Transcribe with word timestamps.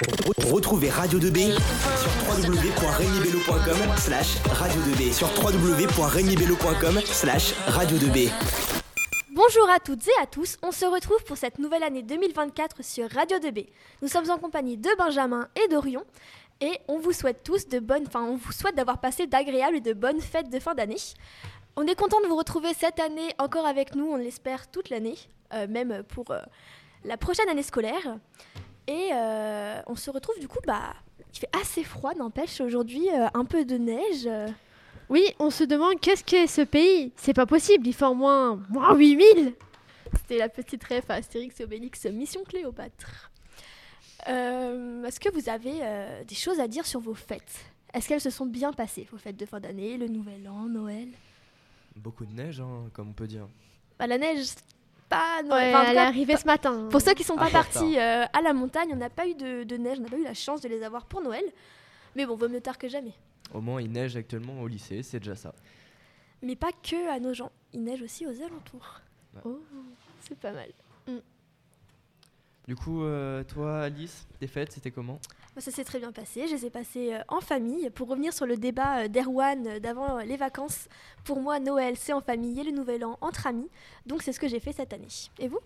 Retrouvez 0.00 0.88
Radio 0.88 1.18
2B 1.18 1.52
sur 1.52 2.10
www.regnibello.com 2.26 3.96
slash 3.98 4.36
radio 4.46 4.80
2B 4.80 5.12
sur 5.12 5.28
slash 7.04 7.52
radio 7.66 7.98
2B. 7.98 8.30
Bonjour 9.30 9.68
à 9.68 9.78
toutes 9.78 10.08
et 10.08 10.22
à 10.22 10.26
tous, 10.26 10.56
on 10.62 10.72
se 10.72 10.86
retrouve 10.86 11.22
pour 11.24 11.36
cette 11.36 11.58
nouvelle 11.58 11.82
année 11.82 12.02
2024 12.02 12.82
sur 12.82 13.10
Radio 13.10 13.36
2B. 13.36 13.66
Nous 14.00 14.08
sommes 14.08 14.30
en 14.30 14.38
compagnie 14.38 14.78
de 14.78 14.88
Benjamin 14.96 15.48
et 15.62 15.68
d'Orion 15.68 16.04
et 16.62 16.78
on 16.88 16.98
vous 16.98 17.12
souhaite 17.12 17.42
tous 17.44 17.68
de 17.68 17.78
bonnes, 17.78 18.04
enfin 18.06 18.22
on 18.22 18.36
vous 18.36 18.52
souhaite 18.52 18.76
d'avoir 18.76 19.02
passé 19.02 19.26
d'agréables 19.26 19.76
et 19.76 19.82
de 19.82 19.92
bonnes 19.92 20.22
fêtes 20.22 20.48
de 20.48 20.60
fin 20.60 20.74
d'année. 20.74 20.96
On 21.76 21.86
est 21.86 21.94
content 21.94 22.22
de 22.22 22.26
vous 22.26 22.36
retrouver 22.36 22.72
cette 22.72 23.00
année 23.00 23.34
encore 23.38 23.66
avec 23.66 23.94
nous, 23.94 24.06
on 24.06 24.16
l'espère 24.16 24.70
toute 24.70 24.88
l'année, 24.88 25.18
euh, 25.52 25.66
même 25.68 26.04
pour 26.04 26.30
euh, 26.30 26.40
la 27.04 27.18
prochaine 27.18 27.50
année 27.50 27.62
scolaire. 27.62 28.16
Et 28.86 29.10
euh, 29.12 29.80
on 29.86 29.94
se 29.96 30.10
retrouve 30.10 30.38
du 30.40 30.48
coup, 30.48 30.58
bah, 30.66 30.94
il 31.32 31.38
fait 31.38 31.48
assez 31.60 31.84
froid, 31.84 32.14
n'empêche 32.14 32.60
aujourd'hui, 32.60 33.08
euh, 33.12 33.28
un 33.34 33.44
peu 33.44 33.64
de 33.64 33.76
neige. 33.76 34.28
Oui, 35.08 35.24
on 35.38 35.50
se 35.50 35.64
demande 35.64 35.98
qu'est-ce 36.00 36.24
qu'est 36.24 36.46
ce 36.46 36.62
pays? 36.62 37.12
C'est 37.16 37.34
pas 37.34 37.46
possible, 37.46 37.86
il 37.86 37.92
fait 37.92 38.04
au 38.06 38.14
moins, 38.14 38.60
moins 38.68 38.94
8000 38.94 39.54
C'était 40.16 40.38
la 40.38 40.48
petite 40.48 40.82
rêve 40.84 41.04
à 41.08 41.14
Astérix 41.14 41.58
et 41.60 41.64
Obélix 41.64 42.04
Mission 42.06 42.42
Cléopâtre. 42.44 43.30
Euh, 44.28 45.04
Est-ce 45.04 45.18
que 45.20 45.30
vous 45.32 45.48
avez 45.48 45.78
euh, 45.82 46.24
des 46.24 46.34
choses 46.34 46.60
à 46.60 46.68
dire 46.68 46.86
sur 46.86 47.00
vos 47.00 47.14
fêtes? 47.14 47.64
Est-ce 47.94 48.08
qu'elles 48.08 48.20
se 48.20 48.30
sont 48.30 48.46
bien 48.46 48.72
passées, 48.72 49.08
vos 49.10 49.18
fêtes 49.18 49.36
de 49.36 49.46
fin 49.46 49.58
d'année, 49.60 49.96
le 49.96 50.06
Nouvel 50.08 50.48
An, 50.48 50.66
Noël? 50.68 51.08
Beaucoup 51.96 52.24
de 52.24 52.32
neige, 52.32 52.60
hein, 52.60 52.88
comme 52.92 53.08
on 53.10 53.12
peut 53.12 53.26
dire. 53.26 53.48
bah, 53.98 54.06
La 54.06 54.16
neige, 54.18 54.46
Noël. 55.44 55.74
Ouais, 55.74 55.80
Enfin, 55.80 55.92
est 55.92 55.96
arrivée 55.98 56.36
ce 56.36 56.46
matin. 56.46 56.88
Pour 56.90 57.00
ceux 57.00 57.14
qui 57.14 57.24
sont 57.24 57.34
Ah, 57.36 57.44
pas 57.44 57.46
trop 57.46 57.52
partis 57.80 57.98
euh, 57.98 58.24
à 58.32 58.40
la 58.42 58.52
montagne, 58.52 58.90
on 58.92 58.96
n'a 58.96 59.10
pas 59.10 59.26
eu 59.26 59.34
de, 59.34 59.64
de 59.64 59.76
neige, 59.76 59.98
on 59.98 60.02
n'a 60.02 60.08
pas 60.08 60.18
eu 60.18 60.24
la 60.24 60.34
chance 60.34 60.60
de 60.60 60.68
les 60.68 60.82
avoir 60.82 61.04
pour 61.06 61.20
Noël. 61.22 61.44
Mais 62.16 62.26
bon, 62.26 62.36
vaut 62.36 62.48
mieux 62.48 62.60
tard 62.60 62.78
que 62.78 62.88
jamais. 62.88 63.14
Au 63.52 63.60
moins, 63.60 63.80
il 63.82 63.90
neige 63.90 64.16
actuellement 64.16 64.60
au 64.60 64.68
lycée, 64.68 65.02
c'est 65.02 65.18
déjà 65.18 65.34
ça. 65.36 65.52
Mais 66.42 66.56
pas 66.56 66.70
que 66.82 67.10
à 67.10 67.18
nos 67.20 67.34
gens, 67.34 67.50
il 67.72 67.82
neige 67.84 68.02
aussi 68.02 68.26
aux 68.26 68.42
alentours. 68.42 69.00
Ouais. 69.34 69.40
Oh, 69.44 69.60
c'est 70.20 70.38
pas 70.38 70.52
mal. 70.52 70.68
Du 72.70 72.76
coup, 72.76 73.02
euh, 73.02 73.42
toi, 73.42 73.80
Alice, 73.80 74.28
tes 74.38 74.46
fêtes, 74.46 74.70
c'était 74.70 74.92
comment 74.92 75.18
Moi, 75.56 75.58
Ça 75.58 75.72
s'est 75.72 75.82
très 75.82 75.98
bien 75.98 76.12
passé. 76.12 76.46
Je 76.46 76.54
les 76.54 76.66
ai 76.66 76.70
passées 76.70 77.14
euh, 77.14 77.18
en 77.26 77.40
famille. 77.40 77.90
Pour 77.90 78.06
revenir 78.06 78.32
sur 78.32 78.46
le 78.46 78.56
débat 78.56 79.00
euh, 79.00 79.08
d'Erwan 79.08 79.80
d'avant 79.80 80.18
les 80.18 80.36
vacances, 80.36 80.86
pour 81.24 81.40
moi, 81.40 81.58
Noël, 81.58 81.96
c'est 81.96 82.12
en 82.12 82.20
famille 82.20 82.60
et 82.60 82.62
le 82.62 82.70
Nouvel 82.70 83.04
An 83.04 83.18
entre 83.22 83.48
amis. 83.48 83.68
Donc, 84.06 84.22
c'est 84.22 84.32
ce 84.32 84.38
que 84.38 84.46
j'ai 84.46 84.60
fait 84.60 84.70
cette 84.70 84.92
année. 84.92 85.08
Et 85.40 85.48
vous 85.48 85.58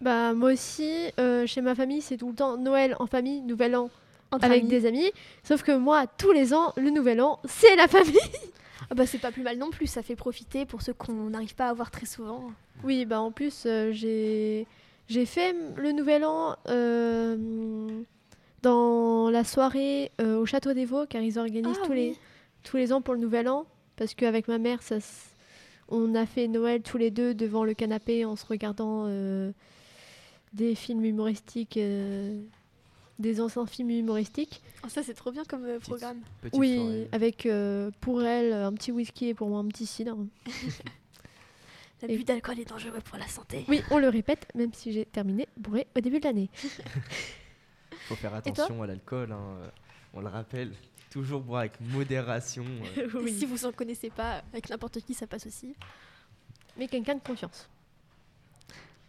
Bah, 0.00 0.32
moi 0.32 0.52
aussi, 0.52 1.10
euh, 1.18 1.44
chez 1.44 1.60
ma 1.60 1.74
famille, 1.74 2.02
c'est 2.02 2.18
tout 2.18 2.28
le 2.28 2.36
temps 2.36 2.56
Noël 2.56 2.94
en 3.00 3.08
famille, 3.08 3.42
Nouvel 3.42 3.74
An 3.74 3.90
Entre 4.30 4.44
avec 4.44 4.60
amis 4.60 4.70
des 4.70 4.86
amis. 4.86 5.10
Sauf 5.42 5.64
que 5.64 5.76
moi, 5.76 6.06
tous 6.06 6.30
les 6.30 6.54
ans, 6.54 6.72
le 6.76 6.90
Nouvel 6.90 7.20
An, 7.20 7.40
c'est 7.46 7.74
la 7.74 7.88
famille. 7.88 8.14
Ah 8.88 8.94
bah, 8.94 9.06
C'est 9.06 9.18
pas 9.18 9.32
plus 9.32 9.42
mal 9.42 9.58
non 9.58 9.70
plus. 9.70 9.88
Ça 9.88 10.04
fait 10.04 10.14
profiter 10.14 10.66
pour 10.66 10.82
ceux 10.82 10.92
qu'on 10.92 11.30
n'arrive 11.30 11.56
pas 11.56 11.68
à 11.68 11.72
voir 11.72 11.90
très 11.90 12.06
souvent. 12.06 12.52
Oui, 12.84 13.04
bah 13.04 13.20
en 13.20 13.32
plus, 13.32 13.64
euh, 13.66 13.90
j'ai 13.90 14.68
j'ai 15.08 15.26
fait 15.26 15.54
le 15.76 15.92
Nouvel 15.92 16.24
An 16.24 16.56
euh, 16.68 18.02
dans 18.62 19.30
la 19.30 19.44
soirée 19.44 20.10
euh, 20.20 20.38
au 20.38 20.46
Château 20.46 20.72
des 20.72 20.84
Vaux, 20.84 21.06
car 21.06 21.22
ils 21.22 21.38
organisent 21.38 21.78
Ah 21.82 21.86
tous, 21.86 21.92
les, 21.92 22.16
tous 22.62 22.76
les 22.76 22.92
ans 22.92 23.00
pour 23.00 23.14
le 23.14 23.20
Nouvel 23.20 23.48
An. 23.48 23.66
Parce 23.96 24.14
qu'avec 24.14 24.48
ma 24.48 24.58
mère, 24.58 24.82
ça, 24.82 24.96
on 25.88 26.14
a 26.14 26.26
fait 26.26 26.48
Noël 26.48 26.82
tous 26.82 26.98
les 26.98 27.10
deux 27.10 27.34
devant 27.34 27.64
le 27.64 27.74
canapé 27.74 28.24
en 28.24 28.36
se 28.36 28.44
regardant 28.44 29.04
euh, 29.06 29.52
des 30.52 30.74
films 30.74 31.04
humoristiques, 31.04 31.76
euh, 31.76 32.40
des 33.18 33.40
anciens 33.40 33.66
films 33.66 33.90
humoristiques. 33.90 34.62
Oh, 34.84 34.88
ça, 34.88 35.02
c'est 35.02 35.14
trop 35.14 35.30
bien 35.30 35.44
comme 35.44 35.64
euh, 35.64 35.78
programme. 35.78 36.18
Petite 36.42 36.58
oui, 36.58 36.76
soirée. 36.76 37.08
avec 37.12 37.46
euh, 37.46 37.90
pour 38.00 38.22
elle 38.22 38.52
un 38.52 38.72
petit 38.72 38.92
whisky 38.92 39.28
et 39.28 39.34
pour 39.34 39.48
moi 39.48 39.60
un 39.60 39.66
petit 39.66 39.86
cidre. 39.86 40.16
L'abus 42.02 42.24
d'alcool 42.24 42.60
est 42.60 42.68
dangereux 42.68 43.00
pour 43.00 43.18
la 43.18 43.26
santé. 43.26 43.64
Oui, 43.68 43.82
on 43.90 43.98
le 43.98 44.08
répète, 44.08 44.46
même 44.54 44.72
si 44.72 44.92
j'ai 44.92 45.06
terminé 45.06 45.48
bourré 45.56 45.86
au 45.96 46.00
début 46.00 46.20
de 46.20 46.24
l'année. 46.24 46.50
Faut 48.08 48.14
faire 48.16 48.34
attention 48.34 48.82
à 48.82 48.86
l'alcool, 48.86 49.32
hein, 49.32 49.56
euh, 49.62 49.68
on 50.12 50.20
le 50.20 50.28
rappelle. 50.28 50.72
Toujours 51.10 51.40
boire 51.40 51.60
avec 51.60 51.80
modération. 51.80 52.64
euh. 52.98 53.24
Et 53.26 53.32
Si 53.32 53.46
vous 53.46 53.64
en 53.64 53.72
connaissez 53.72 54.10
pas, 54.10 54.42
avec 54.52 54.68
n'importe 54.68 55.00
qui, 55.00 55.14
ça 55.14 55.26
passe 55.26 55.46
aussi. 55.46 55.74
Mais 56.76 56.88
quelqu'un 56.88 57.14
de 57.14 57.20
confiance. 57.22 57.68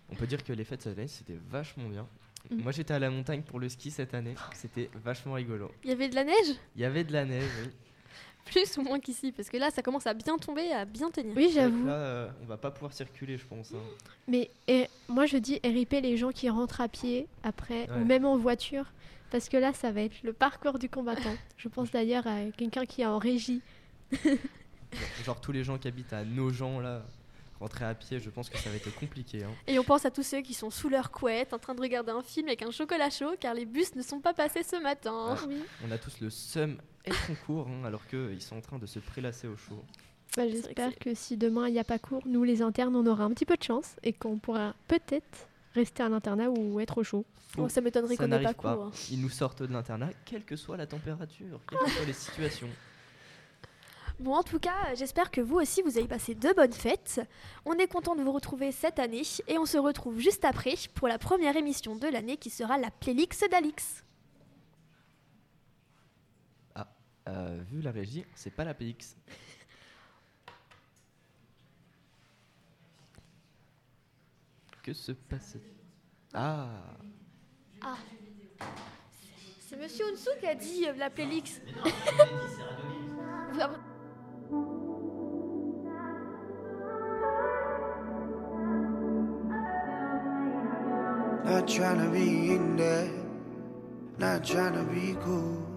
On 0.10 0.16
peut 0.16 0.28
dire 0.28 0.42
que 0.44 0.54
les 0.54 0.64
fêtes 0.64 0.84
cette 0.84 0.98
année, 0.98 1.08
c'était 1.10 1.38
vachement 1.50 1.90
bien. 1.90 2.08
Mm. 2.50 2.62
Moi, 2.62 2.72
j'étais 2.72 2.94
à 2.94 3.00
la 3.00 3.10
montagne 3.10 3.42
pour 3.42 3.60
le 3.60 3.68
ski 3.68 3.92
cette 3.92 4.14
année. 4.14 4.36
C'était 4.54 4.90
vachement 5.04 5.34
rigolo. 5.34 5.70
Il 5.84 5.90
y 5.90 5.94
avait 5.94 6.08
de 6.08 6.16
la 6.16 6.24
neige? 6.24 6.56
Il 6.76 6.82
y 6.82 6.86
avait 6.86 7.04
de 7.04 7.12
la 7.12 7.26
neige, 7.26 7.50
oui. 7.66 7.72
Plus 8.52 8.78
ou 8.78 8.82
moins 8.82 9.00
qu'ici, 9.00 9.32
parce 9.32 9.50
que 9.50 9.58
là, 9.58 9.70
ça 9.72 9.82
commence 9.82 10.08
à 10.08 10.14
bien 10.14 10.38
tomber, 10.38 10.72
à 10.72 10.86
bien 10.86 11.10
tenir. 11.12 11.34
Oui, 11.36 11.52
j'avoue. 11.54 11.86
Là, 11.86 11.94
euh, 11.94 12.30
on 12.42 12.46
va 12.46 12.58
pas 12.58 12.72
pouvoir 12.72 12.94
circuler, 12.94 13.38
je 13.38 13.46
pense. 13.46 13.72
hein. 13.74 13.78
Mais 14.28 14.50
et, 14.68 14.88
moi, 15.08 15.26
je 15.26 15.38
dis 15.38 15.60
RIP 15.64 15.92
les 16.02 16.18
gens 16.18 16.32
qui 16.32 16.50
rentrent 16.50 16.82
à 16.82 16.88
pied 16.88 17.28
après, 17.44 17.90
Ouais. 17.90 17.98
ou 18.02 18.06
même 18.06 18.26
en 18.26 18.38
voiture. 18.38 18.86
Parce 19.30 19.50
que 19.50 19.58
là, 19.58 19.74
ça 19.74 19.92
va 19.92 20.02
être 20.04 20.24
le 20.24 20.32
parcours 20.32 20.80
du 20.80 20.88
combattant. 20.90 21.36
Je 21.58 21.68
pense 21.68 21.92
d'ailleurs 21.92 22.26
à 22.28 22.46
quelqu'un 22.56 22.86
qui 22.86 23.02
est 23.02 23.06
en 23.06 23.18
régie. 23.18 23.62
Genre 25.26 25.40
tous 25.42 25.52
les 25.52 25.64
gens 25.64 25.78
qui 25.78 25.88
habitent 25.90 26.14
à 26.14 26.24
Nogent, 26.24 26.80
là, 26.82 27.04
rentrer 27.60 27.84
à 27.86 27.94
pied, 27.94 28.20
je 28.20 28.30
pense 28.30 28.50
que 28.50 28.58
ça 28.58 28.70
va 28.70 28.78
être 28.78 28.94
compliqué. 28.96 29.44
hein. 29.44 29.52
Et 29.68 29.78
on 29.80 29.84
pense 29.84 30.06
à 30.06 30.12
tous 30.12 30.24
ceux 30.24 30.42
qui 30.42 30.54
sont 30.54 30.70
sous 30.70 30.88
leur 30.90 31.12
couette, 31.12 31.54
en 31.54 31.60
train 31.60 31.76
de 31.76 31.82
regarder 31.82 32.12
un 32.12 32.22
film 32.22 32.48
avec 32.48 32.62
un 32.62 32.72
chocolat 32.72 33.10
chaud, 33.10 33.36
car 33.40 33.54
les 33.54 33.66
bus 33.66 33.96
ne 33.96 34.02
sont 34.02 34.20
pas 34.22 34.34
passés 34.34 34.64
ce 34.64 34.82
matin. 34.82 35.36
Ah. 35.38 35.46
On 35.86 35.92
a 35.92 35.98
tous 35.98 36.22
le 36.22 36.30
seum 36.30 36.78
être 37.08 37.32
en 37.32 37.36
cours, 37.46 37.68
hein, 37.68 37.84
alors 37.86 38.06
qu'ils 38.08 38.42
sont 38.42 38.58
en 38.58 38.62
train 38.62 38.78
de 38.80 38.86
se 38.86 39.00
prélasser 39.00 39.48
au 39.48 39.56
chaud. 39.58 39.84
Bah, 40.36 40.44
que 40.46 40.52
J'espère 40.52 40.92
c'est- 40.92 41.00
que 41.00 41.14
si 41.16 41.38
demain 41.38 41.68
il 41.68 41.74
n'y 41.74 41.80
a 41.80 41.84
pas 41.84 42.00
cours, 42.00 42.22
nous 42.28 42.44
les 42.44 42.62
internes, 42.62 42.96
on 42.96 43.06
aura 43.08 43.24
un 43.24 43.32
petit 43.32 43.46
peu 43.46 43.56
de 43.58 43.64
chance 43.64 43.96
et 44.04 44.14
qu'on 44.14 44.38
pourra 44.38 44.76
peut-être 44.88 45.48
rester 45.74 46.04
à 46.04 46.10
l'internat 46.10 46.50
ou 46.50 46.80
être 46.80 46.98
au 47.00 47.04
chaud. 47.04 47.26
Oh, 47.58 47.70
ça 47.70 47.82
m'étonnerait 47.82 48.18
qu'on 48.18 48.28
n'ait 48.28 48.44
pas 48.44 48.54
cours. 48.54 48.68
hein. 48.70 48.92
Ils 49.10 49.22
nous 49.22 49.30
sortent 49.30 49.64
de 49.64 49.72
l'internat, 49.74 50.10
quelle 50.26 50.44
que 50.44 50.56
soit 50.56 50.78
la 50.78 50.86
température, 50.86 51.60
quelles 51.70 51.80
que 51.80 51.90
soient 51.92 52.06
les 52.06 52.14
situations. 52.14 52.70
Bon, 54.20 54.34
en 54.34 54.42
tout 54.44 54.58
cas, 54.60 54.96
j'espère 54.96 55.30
que 55.30 55.42
vous 55.42 55.58
aussi, 55.58 55.84
vous 55.84 55.98
avez 55.98 56.08
passé 56.08 56.34
de 56.34 56.52
bonnes 56.56 56.74
fêtes. 56.74 57.22
On 57.66 57.74
est 57.76 57.88
content 57.88 58.16
de 58.16 58.24
vous 58.24 58.32
retrouver 58.32 58.72
cette 58.72 58.98
année 58.98 59.22
et 59.48 59.58
on 59.60 59.66
se 59.68 59.78
retrouve 59.78 60.20
juste 60.20 60.44
après 60.44 60.74
pour 60.96 61.08
la 61.08 61.20
première 61.20 61.56
émission 61.56 61.96
de 61.96 62.08
l'année 62.08 62.38
qui 62.38 62.50
sera 62.50 62.78
la 62.80 62.90
playlist 62.90 63.46
d'Alix. 63.52 64.04
Euh, 67.28 67.62
vu 67.70 67.82
la 67.82 67.92
régie, 67.92 68.26
c'est 68.36 68.52
pas 68.52 68.64
la 68.64 68.74
PX. 68.74 69.16
Que 74.84 74.94
se 74.94 75.12
passe 75.12 75.58
Ah. 76.34 76.70
C'est 79.60 79.78
Monsieur 79.78 80.06
Onsou 80.12 80.30
qui 80.40 80.48
a 80.48 80.56
dit 80.56 80.86
euh, 80.88 80.94
la 80.98 81.10
avez- 83.60 83.76
Not 91.46 91.68
trying 91.68 91.98
to 92.00 92.10
be 92.12 92.52
in 92.52 92.76
there, 92.76 93.10
not 94.18 94.44
trying 94.44 94.74
to 94.74 94.84
be 94.84 95.16
cool. 95.24 95.77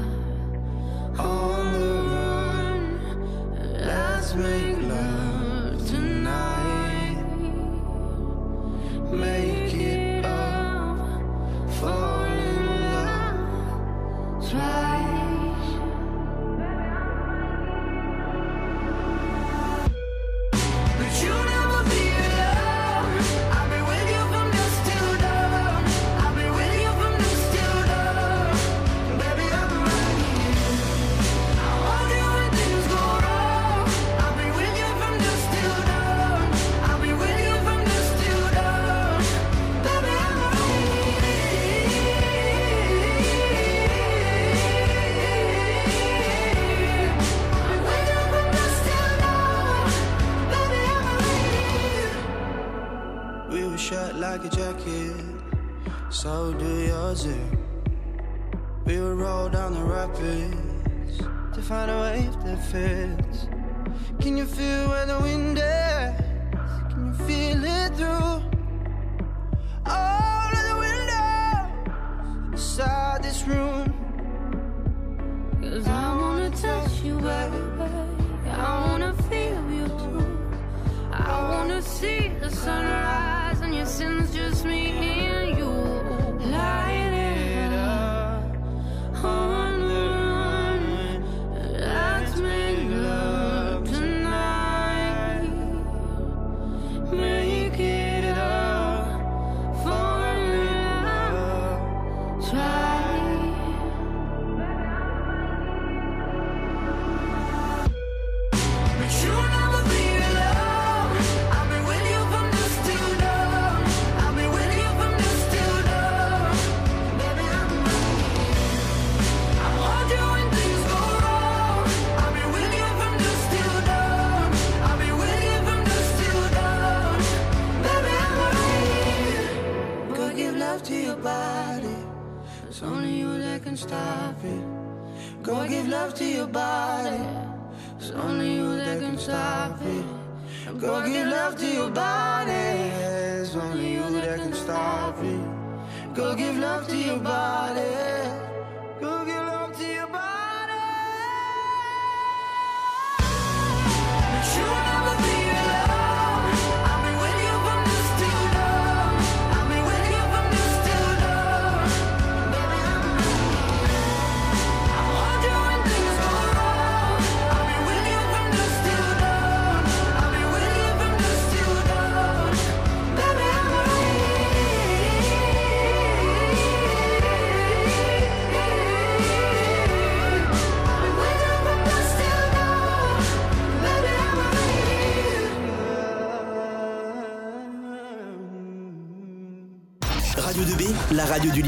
on 1.19 1.73
the 1.73 1.93
run. 2.11 2.99
Let's 3.85 4.33
make 4.35 4.77
love 4.81 5.87
tonight. 5.87 7.23
Make 9.11 9.73
it 9.73 10.25
up, 10.25 11.21
fall 11.79 12.23
in 12.23 12.65
love 12.91 14.49
twice. 14.49 14.90
Find 62.31 62.47
that 62.47 62.63
fits. 62.63 63.47
Can 64.19 64.37
you 64.37 64.45
feel 64.45 64.89
where 64.89 65.05
the 65.05 65.19
wind 65.19 65.57
is? 65.57 65.63
Can 66.89 67.07
you 67.07 67.13
feel 67.25 67.63
it 67.63 67.95
through 67.95 68.41
all 69.85 70.49
of 70.57 70.63
the 70.69 70.77
windows 70.79 72.51
inside 72.53 73.23
this 73.23 73.47
room? 73.47 73.93
Cause 75.61 75.87
I 75.87 76.15
wanna 76.15 76.49
touch 76.51 77.01
you, 77.03 77.15
baby. 77.15 77.57
I 78.49 78.87
wanna 78.87 79.13
feel 79.29 79.71
you 79.71 79.87
too. 79.87 80.49
I 81.11 81.49
wanna 81.49 81.81
see 81.81 82.29
the 82.39 82.49
sunrise 82.49 83.61
and 83.61 83.73
your 83.73 83.85
sins, 83.85 84.33
just 84.33 84.65
me 84.65 85.30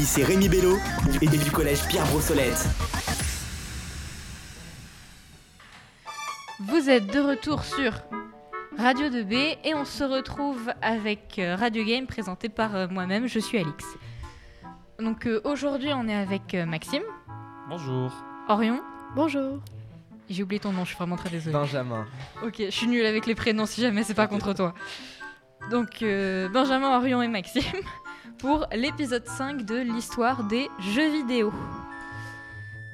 lycée 0.04 0.22
Rémi 0.22 0.50
Bello 0.50 0.76
et 1.22 1.26
du 1.26 1.50
collège 1.50 1.88
Pierre 1.88 2.04
Brossolette. 2.08 2.68
Vous 6.60 6.90
êtes 6.90 7.06
de 7.06 7.20
retour 7.20 7.64
sur 7.64 7.94
Radio 8.76 9.08
2B 9.08 9.56
et 9.64 9.74
on 9.74 9.86
se 9.86 10.04
retrouve 10.04 10.70
avec 10.82 11.38
euh, 11.38 11.56
Radio 11.56 11.82
Game 11.86 12.06
présenté 12.06 12.50
par 12.50 12.76
euh, 12.76 12.86
moi-même, 12.86 13.28
je 13.28 13.38
suis 13.38 13.56
Alix. 13.56 13.82
Donc 14.98 15.26
euh, 15.26 15.40
aujourd'hui 15.44 15.94
on 15.94 16.06
est 16.06 16.14
avec 16.14 16.52
euh, 16.52 16.66
Maxime, 16.66 17.02
Bonjour. 17.70 18.12
Orion, 18.50 18.82
Bonjour. 19.16 19.58
j'ai 20.28 20.42
oublié 20.42 20.60
ton 20.60 20.72
nom, 20.72 20.82
je 20.84 20.88
suis 20.88 20.98
vraiment 20.98 21.16
très 21.16 21.30
désolée. 21.30 21.54
Benjamin. 21.54 22.06
Ok, 22.44 22.56
je 22.58 22.70
suis 22.70 22.88
nulle 22.88 23.06
avec 23.06 23.24
les 23.24 23.34
prénoms 23.34 23.64
si 23.64 23.80
jamais 23.80 24.02
c'est 24.02 24.12
pas 24.12 24.26
contre 24.26 24.52
toi. 24.52 24.74
Donc 25.70 26.02
euh, 26.02 26.50
Benjamin, 26.50 26.94
Orion 26.94 27.22
et 27.22 27.28
Maxime 27.28 27.62
pour 28.44 28.66
l'épisode 28.74 29.26
5 29.26 29.62
de 29.62 29.76
l'histoire 29.76 30.44
des 30.44 30.68
jeux 30.78 31.10
vidéo. 31.10 31.50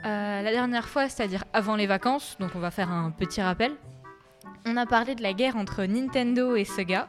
Euh, 0.07 0.43
la 0.43 0.51
dernière 0.53 0.89
fois, 0.89 1.09
c'est-à-dire 1.09 1.43
avant 1.53 1.75
les 1.75 1.89
vacances, 1.89 2.37
donc 2.39 2.53
on 2.55 2.61
va 2.61 2.71
faire 2.71 2.93
un 2.93 3.11
petit 3.11 3.43
rappel, 3.43 3.73
on 4.65 4.77
a 4.77 4.87
parlé 4.87 5.17
de 5.17 5.25
la 5.25 5.33
guerre 5.33 5.57
entre 5.57 5.83
Nintendo 5.87 6.55
et 6.55 6.65
Sega 6.65 7.09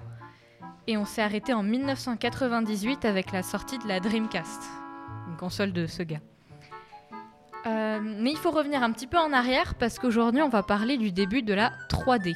et 0.88 0.98
on 0.98 1.06
s'est 1.06 1.22
arrêté 1.22 1.54
en 1.54 1.62
1998 1.62 3.06
avec 3.06 3.32
la 3.32 3.44
sortie 3.44 3.78
de 3.78 3.88
la 3.88 4.00
Dreamcast, 4.00 4.64
une 5.30 5.38
console 5.38 5.72
de 5.72 5.86
Sega. 5.86 6.18
Euh, 7.68 8.00
mais 8.02 8.32
il 8.32 8.38
faut 8.38 8.50
revenir 8.50 8.82
un 8.82 8.92
petit 8.92 9.06
peu 9.06 9.20
en 9.20 9.34
arrière 9.34 9.76
parce 9.76 10.00
qu'aujourd'hui 10.00 10.42
on 10.42 10.50
va 10.50 10.64
parler 10.64 10.98
du 10.98 11.12
début 11.12 11.44
de 11.44 11.54
la 11.54 11.74
3D. 11.92 12.36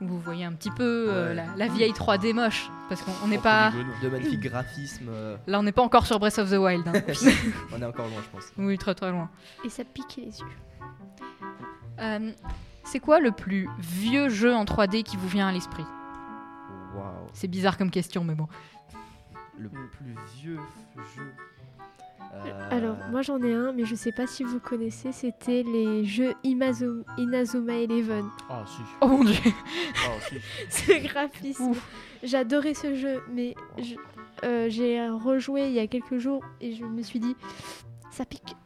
Vous 0.00 0.20
voyez 0.20 0.44
un 0.44 0.52
petit 0.52 0.70
peu 0.70 1.06
euh, 1.08 1.34
la 1.56 1.66
vieille 1.66 1.90
3D 1.90 2.34
moche 2.34 2.70
parce 2.94 3.02
qu'on 3.02 3.24
on 3.24 3.28
n'est 3.28 3.38
pas 3.38 3.72
De 4.02 4.08
magnifiques 4.10 4.40
graphismes. 4.40 5.08
euh, 5.08 5.36
là 5.46 5.58
on 5.58 5.62
n'est 5.62 5.72
pas 5.72 5.80
encore 5.82 6.04
sur 6.06 6.18
Breath 6.18 6.38
of 6.38 6.50
the 6.50 6.54
Wild. 6.58 6.86
hein. 6.86 6.92
on 7.74 7.80
est 7.80 7.84
encore 7.86 8.06
loin, 8.08 8.20
je 8.22 8.28
pense. 8.28 8.52
oui 8.58 8.76
très 8.76 8.94
très 8.94 9.10
loin. 9.10 9.30
Et 9.64 9.70
ça 9.70 9.82
pique 9.84 10.16
les 10.18 10.24
yeux. 10.40 10.46
Euh, 12.00 12.32
c'est 12.84 13.00
quoi 13.00 13.18
le 13.20 13.32
plus 13.32 13.68
vieux 13.78 14.28
jeu 14.28 14.54
en 14.54 14.64
3D 14.64 15.02
qui 15.04 15.16
vous 15.16 15.28
vient 15.28 15.48
à 15.48 15.52
l'esprit? 15.52 15.84
Waouh. 16.94 17.28
C'est 17.32 17.48
bizarre 17.48 17.78
comme 17.78 17.90
question 17.90 18.24
mais 18.24 18.34
bon. 18.34 18.46
Le 19.58 19.70
plus 19.70 20.14
vieux 20.36 20.58
jeu. 21.16 21.32
Euh, 22.34 22.68
Alors, 22.70 22.96
moi 23.10 23.20
j'en 23.22 23.42
ai 23.42 23.52
un, 23.52 23.72
mais 23.72 23.84
je 23.84 23.94
sais 23.94 24.12
pas 24.12 24.26
si 24.26 24.42
vous 24.42 24.58
connaissez, 24.58 25.12
c'était 25.12 25.62
les 25.62 26.04
jeux 26.04 26.32
Imazo- 26.44 27.04
Inazuma 27.18 27.74
Eleven. 27.74 28.24
Ah, 28.48 28.64
si. 28.66 28.80
Oh 29.02 29.06
mon 29.08 29.24
dieu. 29.24 29.34
Ah, 30.06 30.18
si. 30.28 30.36
Ce 30.70 31.06
graphisme. 31.06 31.72
J'adorais 32.22 32.74
ce 32.74 32.94
jeu, 32.94 33.22
mais 33.30 33.54
je- 33.78 33.96
euh, 34.44 34.68
j'ai 34.70 35.06
rejoué 35.10 35.66
il 35.66 35.72
y 35.74 35.78
a 35.80 35.86
quelques 35.86 36.18
jours 36.18 36.42
et 36.60 36.74
je 36.74 36.84
me 36.84 37.02
suis 37.02 37.20
dit, 37.20 37.36
ça 38.10 38.24
pique. 38.24 38.56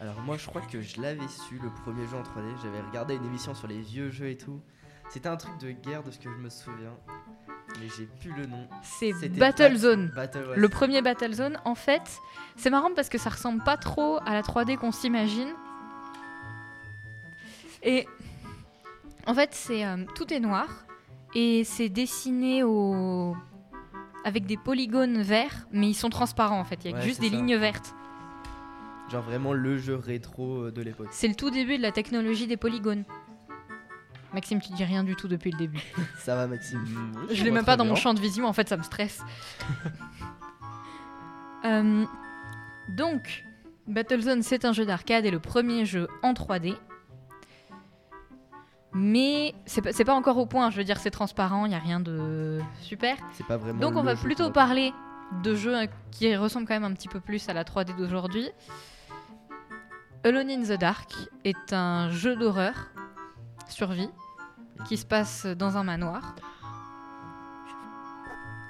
Alors 0.00 0.20
moi 0.22 0.36
je 0.36 0.46
crois 0.48 0.62
que 0.62 0.80
je 0.80 1.00
l'avais 1.00 1.28
su 1.28 1.60
le 1.62 1.70
premier 1.84 2.04
jeu 2.08 2.16
en 2.16 2.22
3D. 2.22 2.48
J'avais 2.64 2.80
regardé 2.80 3.14
une 3.14 3.24
émission 3.24 3.54
sur 3.54 3.68
les 3.68 3.78
vieux 3.80 4.10
jeux 4.10 4.28
et 4.30 4.36
tout. 4.36 4.60
C'était 5.08 5.28
un 5.28 5.36
truc 5.36 5.56
de 5.60 5.70
guerre 5.70 6.02
de 6.02 6.10
ce 6.10 6.18
que 6.18 6.28
je 6.30 6.36
me 6.36 6.48
souviens. 6.48 6.96
Mais 7.80 7.88
j'ai 7.96 8.06
plus 8.20 8.32
le 8.32 8.46
nom. 8.46 8.66
C'est. 8.82 9.12
Battle, 9.30 9.74
ouais, 9.74 10.56
Le 10.56 10.68
premier 10.68 11.02
Battlezone, 11.02 11.58
en 11.64 11.74
fait, 11.74 12.02
c'est 12.56 12.70
marrant 12.70 12.90
parce 12.94 13.08
que 13.08 13.18
ça 13.18 13.30
ressemble 13.30 13.62
pas 13.64 13.76
trop 13.76 14.18
à 14.26 14.34
la 14.34 14.42
3D 14.42 14.76
qu'on 14.76 14.92
s'imagine. 14.92 15.48
Et 17.82 18.06
en 19.26 19.34
fait, 19.34 19.50
c'est 19.52 19.84
euh, 19.84 20.04
tout 20.14 20.32
est 20.32 20.40
noir 20.40 20.68
et 21.34 21.64
c'est 21.64 21.88
dessiné 21.88 22.62
au 22.62 23.34
avec 24.24 24.46
des 24.46 24.56
polygones 24.56 25.20
verts, 25.22 25.66
mais 25.72 25.88
ils 25.88 25.94
sont 25.94 26.10
transparents 26.10 26.60
en 26.60 26.64
fait. 26.64 26.84
Il 26.84 26.90
y 26.92 26.94
a 26.94 26.96
Ouais, 26.98 27.02
juste 27.02 27.20
des 27.20 27.28
ça. 27.30 27.34
lignes 27.34 27.56
vertes. 27.56 27.92
Genre 29.10 29.22
vraiment 29.22 29.52
le 29.52 29.78
jeu 29.78 29.96
rétro 29.96 30.66
euh, 30.66 30.70
de 30.70 30.80
l'époque. 30.80 31.08
C'est 31.10 31.26
le 31.28 31.34
tout 31.34 31.50
début 31.50 31.76
de 31.76 31.82
la 31.82 31.90
technologie 31.90 32.46
des 32.46 32.56
polygones. 32.56 33.04
Maxime, 34.32 34.60
tu 34.60 34.72
dis 34.72 34.84
rien 34.84 35.04
du 35.04 35.14
tout 35.14 35.28
depuis 35.28 35.50
le 35.50 35.58
début. 35.58 35.82
Ça 36.18 36.34
va 36.34 36.46
Maxime 36.46 36.80
Mm, 36.80 37.26
oui, 37.28 37.36
Je 37.36 37.44
l'ai 37.44 37.50
même 37.50 37.64
pas 37.64 37.76
dans 37.76 37.84
mon 37.84 37.94
champ 37.94 38.14
de 38.14 38.20
vision, 38.20 38.46
en 38.46 38.52
fait, 38.52 38.68
ça 38.68 38.76
me 38.76 38.82
stresse. 38.82 39.22
Euh, 41.64 42.04
donc, 42.88 43.44
Battlezone, 43.86 44.42
c'est 44.42 44.64
un 44.64 44.72
jeu 44.72 44.84
d'arcade 44.84 45.24
et 45.24 45.30
le 45.30 45.38
premier 45.38 45.84
jeu 45.84 46.08
en 46.24 46.32
3D. 46.32 46.74
Mais 48.92 49.54
c'est 49.64 50.04
pas, 50.04 50.14
encore 50.14 50.38
au 50.38 50.46
point, 50.46 50.70
je 50.70 50.76
veux 50.76 50.82
dire, 50.82 50.98
c'est 50.98 51.12
transparent, 51.12 51.64
il 51.64 51.68
n'y 51.68 51.76
a 51.76 51.78
rien 51.78 52.00
de 52.00 52.58
super. 52.80 53.16
C'est 53.34 53.46
pas 53.46 53.58
vraiment 53.58 53.78
Donc, 53.78 53.96
on 53.96 54.02
va 54.02 54.16
plutôt 54.16 54.50
parler 54.50 54.92
de 55.44 55.54
jeux 55.54 55.74
qui 56.10 56.34
ressemblent 56.36 56.66
quand 56.66 56.74
même 56.74 56.84
un 56.84 56.94
petit 56.94 57.08
peu 57.08 57.20
plus 57.20 57.48
à 57.48 57.54
la 57.54 57.64
3D 57.64 57.96
d'aujourd'hui. 57.96 58.50
Alone 60.24 60.50
in 60.50 60.62
the 60.62 60.78
Dark 60.78 61.10
est 61.44 61.72
un 61.72 62.10
jeu 62.10 62.36
d'horreur, 62.36 62.91
survie, 63.72 64.08
qui 64.86 64.96
se 64.96 65.04
passe 65.06 65.46
dans 65.46 65.76
un 65.76 65.82
manoir. 65.84 66.34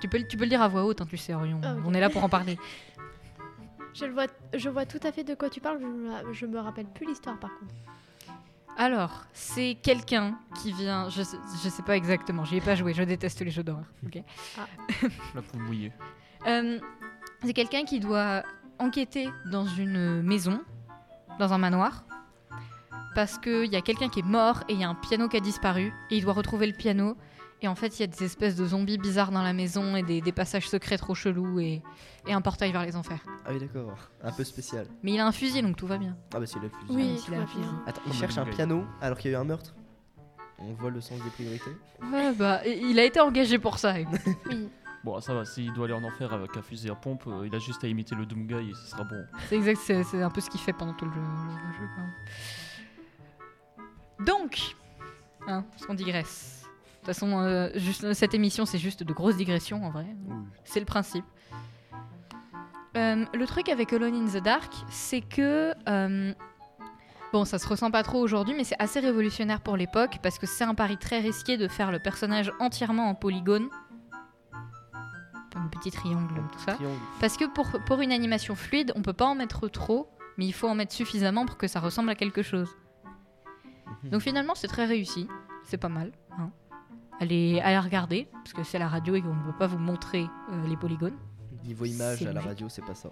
Tu 0.01 0.09
peux, 0.09 0.19
le- 0.19 0.27
tu 0.27 0.37
peux 0.37 0.45
le 0.45 0.51
dire 0.51 0.63
à 0.63 0.69
voix 0.69 0.85
haute, 0.85 1.01
hein, 1.01 1.07
tu 1.09 1.17
sais, 1.17 1.33
Orion. 1.35 1.61
Ah. 1.63 1.75
On 1.85 1.95
est 1.95 2.01
là 2.01 2.11
pour 2.11 2.25
en 2.25 2.29
parler. 2.29 2.59
Je, 3.95 4.07
le 4.07 4.13
vois, 4.15 4.27
je 4.55 4.71
vois 4.71 4.87
tout 4.87 4.99
à 5.03 5.13
fait 5.13 5.23
de 5.23 5.35
quoi 5.35 5.51
tu 5.51 5.61
parles, 5.61 5.79
je 5.79 5.87
me, 5.87 6.33
je 6.33 6.47
me 6.47 6.59
rappelle 6.59 6.87
plus 6.87 7.05
l'histoire 7.07 7.39
par 7.39 7.51
contre. 7.59 7.75
Alors, 8.79 9.27
c'est 9.35 9.77
quelqu'un 9.83 10.39
qui 10.63 10.73
vient. 10.73 11.11
Je 11.11 11.21
je 11.63 11.69
sais 11.69 11.83
pas 11.83 11.95
exactement, 11.95 12.47
j'y 12.47 12.57
ai 12.57 12.61
pas 12.63 12.75
joué, 12.75 12.95
je 12.95 13.03
déteste 13.03 13.41
les 13.43 13.51
jeux 13.51 13.63
d'horreur. 13.63 13.85
ok 14.07 14.23
La 15.35 15.43
poule 15.43 15.61
mouillée. 15.61 15.93
Euh, 16.47 16.79
c'est 17.45 17.53
quelqu'un 17.53 17.85
qui 17.85 18.01
doit 18.01 18.45
enquêter 18.79 19.29
dans 19.51 19.67
une 19.67 20.23
maison, 20.23 20.63
dans 21.39 21.53
un 21.53 21.59
manoir, 21.59 22.05
parce 23.14 23.38
qu'il 23.38 23.73
y 23.73 23.76
a 23.76 23.81
quelqu'un 23.83 24.09
qui 24.09 24.21
est 24.21 24.26
mort 24.26 24.62
et 24.69 24.75
il 24.75 24.81
y 24.81 24.85
a 24.85 24.88
un 24.88 24.95
piano 24.95 25.28
qui 25.28 25.37
a 25.37 25.40
disparu, 25.40 25.92
et 26.11 26.16
il 26.16 26.23
doit 26.23 26.33
retrouver 26.33 26.66
le 26.66 26.73
piano. 26.75 27.16
Et 27.64 27.69
en 27.69 27.76
fait, 27.76 27.97
il 27.99 28.00
y 28.00 28.02
a 28.02 28.09
des 28.09 28.25
espèces 28.25 28.57
de 28.57 28.66
zombies 28.66 28.99
bizarres 28.99 29.31
dans 29.31 29.42
la 29.42 29.52
maison 29.52 29.95
et 29.95 30.02
des, 30.02 30.21
des 30.21 30.33
passages 30.33 30.69
secrets 30.69 30.99
trop 30.99 31.14
chelous 31.14 31.61
et, 31.61 31.81
et 32.26 32.33
un 32.33 32.40
portail 32.40 32.73
vers 32.73 32.83
les 32.85 32.97
enfers. 32.97 33.21
Ah 33.47 33.50
oui, 33.52 33.61
d'accord. 33.61 33.97
Un 34.25 34.33
peu 34.33 34.42
spécial. 34.42 34.87
Mais 35.04 35.12
il 35.12 35.21
a 35.21 35.26
un 35.28 35.31
fusil, 35.31 35.62
donc 35.62 35.76
tout 35.76 35.87
va 35.87 35.97
bien. 35.97 36.16
Ah 36.35 36.40
bah 36.40 36.47
c'est 36.47 36.59
le 36.59 36.69
fusil. 36.69 36.87
Oui, 36.90 37.14
tout 37.14 37.23
s'il 37.23 37.35
a 37.35 37.40
un 37.42 37.47
fusil. 37.47 37.64
Attends, 37.87 38.00
il 38.09 38.12
cherche 38.14 38.37
un 38.37 38.47
piano 38.47 38.85
alors 39.00 39.16
qu'il 39.16 39.31
y 39.31 39.35
a 39.35 39.38
eu 39.38 39.40
un 39.40 39.45
meurtre 39.45 39.75
On 40.59 40.73
voit 40.73 40.90
le 40.90 41.00
sens 41.00 41.23
des 41.23 41.31
priorités 41.31 41.71
Ouais, 42.12 42.33
bah, 42.33 42.66
il 42.66 42.99
a 42.99 43.04
été 43.04 43.21
engagé 43.21 43.61
pour 43.61 43.78
ça. 43.78 43.95
Oui. 43.95 44.69
Bon, 45.04 45.21
ça 45.21 45.33
va, 45.33 45.45
s'il 45.45 45.73
doit 45.73 45.85
aller 45.85 45.95
en 45.95 46.02
enfer 46.04 46.33
avec 46.33 46.57
un 46.57 46.62
fusil 46.62 46.90
à 46.90 46.95
pompe, 46.97 47.25
euh, 47.28 47.47
il 47.47 47.54
a 47.54 47.59
juste 47.61 47.83
à 47.85 47.88
imiter 47.88 48.14
le 48.16 48.25
Doom 48.26 48.47
Guy 48.47 48.71
et 48.71 48.75
ce 48.75 48.90
sera 48.90 49.02
bon. 49.04 49.25
C'est 49.49 49.57
exact, 49.57 49.78
c'est 50.04 50.23
un 50.23 50.31
peu 50.31 50.40
ce 50.40 50.49
qu'il 50.50 50.61
fait 50.61 50.73
pendant 50.73 50.95
tout 50.95 51.04
le 51.04 51.12
jeu. 51.12 51.21
le 51.21 51.73
jeu, 51.75 51.88
quand 51.95 52.02
même. 52.02 52.12
Donc, 54.25 54.76
hein, 55.47 55.64
parce 55.71 55.87
qu'on 55.87 55.95
digresse. 55.95 56.62
De 56.64 56.97
toute 56.99 57.07
façon, 57.07 57.41
euh, 57.41 57.71
juste, 57.75 58.12
cette 58.12 58.35
émission, 58.35 58.64
c'est 58.64 58.79
juste 58.79 59.02
de 59.02 59.12
grosses 59.12 59.37
digressions 59.37 59.85
en 59.85 59.91
vrai. 59.91 60.07
C'est 60.64 60.81
le 60.81 60.87
principe. 60.87 61.25
Euh, 62.97 63.25
le 63.33 63.47
truc 63.47 63.69
avec 63.69 63.93
Alone 63.93 64.14
in 64.14 64.26
the 64.26 64.43
Dark, 64.43 64.73
c'est 64.88 65.21
que. 65.23 65.75
euh, 65.88 66.33
bon, 67.33 67.45
ça 67.45 67.59
se 67.59 67.67
ressent 67.67 67.91
pas 67.91 68.02
trop 68.02 68.21
aujourd'hui, 68.21 68.55
mais 68.55 68.64
c'est 68.64 68.81
assez 68.81 69.00
révolutionnaire 69.00 69.62
pour 69.62 69.76
l'époque 69.76 70.19
parce 70.23 70.38
que 70.38 70.47
c'est 70.47 70.64
un 70.64 70.75
pari 70.75 70.97
très 70.99 71.19
risqué 71.19 71.57
de 71.57 71.67
faire 71.67 71.91
le 71.91 71.99
personnage 71.99 72.52
entièrement 72.61 73.09
en 73.09 73.14
polygone. 73.14 73.69
Un 75.57 75.67
petit 75.69 75.91
triangle, 75.91 76.35
tout 76.52 76.59
ça. 76.61 76.75
Triangle. 76.75 76.99
Parce 77.21 77.37
que 77.37 77.47
pour, 77.47 77.69
pour 77.87 78.00
une 78.00 78.12
animation 78.12 78.55
fluide, 78.55 78.93
on 78.95 79.02
peut 79.02 79.12
pas 79.12 79.26
en 79.26 79.35
mettre 79.35 79.69
trop, 79.69 80.09
mais 80.38 80.47
il 80.47 80.52
faut 80.52 80.69
en 80.69 80.75
mettre 80.75 80.93
suffisamment 80.93 81.47
pour 81.47 81.57
que 81.57 81.67
ça 81.67 81.81
ressemble 81.81 82.11
à 82.11 82.14
quelque 82.14 82.43
chose. 82.43 82.69
Donc 84.05 84.21
finalement, 84.23 84.55
c'est 84.55 84.69
très 84.69 84.85
réussi. 84.87 85.29
C'est 85.65 85.77
pas 85.79 85.89
mal. 85.89 86.13
Hein. 86.39 86.51
Allez, 87.21 87.61
allez 87.61 87.79
regarder, 87.79 88.29
parce 88.33 88.53
que 88.53 88.65
c'est 88.65 88.79
la 88.79 88.89
radio 88.89 89.15
et 89.15 89.23
qu'on 89.23 89.35
ne 89.35 89.45
peut 89.45 89.57
pas 89.59 89.67
vous 89.67 89.79
montrer 89.79 90.27
euh, 90.51 90.67
les 90.69 90.77
polygones. 90.77 91.17
Niveau 91.65 91.85
image 91.85 92.23
à 92.27 92.33
la 92.33 92.41
radio, 92.41 92.69
c'est 92.69 92.85
pas 92.85 92.95
ça. 92.95 93.11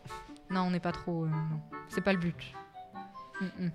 Non, 0.51 0.63
on 0.63 0.71
n'est 0.71 0.81
pas 0.81 0.93
trop. 0.93 1.25
euh, 1.25 1.29
non. 1.29 1.61
C'est 1.89 2.01
pas 2.01 2.13
le 2.13 2.19
but. 2.19 2.53
Mm, 3.41 3.45
mm. 3.67 3.73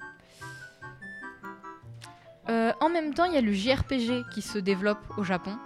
Euh, 2.50 2.72
en 2.80 2.90
même 2.90 3.14
temps, 3.14 3.26
il 3.26 3.34
y 3.34 3.38
a 3.38 3.42
le 3.42 3.54
JRPG 3.54 4.26
qui 4.34 4.42
se 4.42 4.60
développe 4.60 5.00
au 5.18 5.24
Japon. 5.24 5.58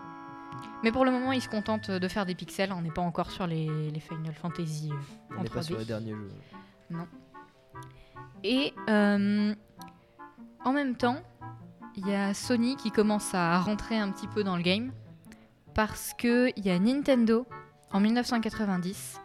Mais 0.84 0.92
pour 0.92 1.04
le 1.04 1.12
moment, 1.12 1.32
ils 1.32 1.42
se 1.42 1.50
contentent 1.50 1.92
de 1.92 2.08
faire 2.08 2.26
des 2.26 2.36
pixels. 2.36 2.72
On 2.72 2.82
n'est 2.82 2.92
pas 2.92 3.02
encore 3.02 3.32
sur 3.32 3.48
les, 3.48 3.68
les 3.92 4.00
Final 4.00 4.34
Fantasy. 4.34 4.92
On 5.38 5.44
n'est 5.44 5.50
pas 5.50 5.60
3D. 5.60 5.64
sur 5.64 5.80
les 5.80 5.86
derniers 5.86 6.14
jeux. 6.16 6.32
Et 8.44 8.74
euh, 8.90 9.54
en 10.66 10.74
même 10.74 10.96
temps, 10.96 11.18
il 11.96 12.08
y 12.08 12.14
a 12.14 12.34
Sony 12.34 12.76
qui 12.76 12.92
commence 12.92 13.34
à 13.34 13.60
rentrer 13.60 13.98
un 13.98 14.12
petit 14.12 14.28
peu 14.28 14.44
dans 14.44 14.56
le 14.58 14.62
game 14.64 14.92
parce 15.74 16.14
que 16.18 16.50
il 16.58 16.66
y 16.66 16.70
a 16.70 16.80
Nintendo 16.80 17.46
en 17.92 18.00
1990 18.00 19.20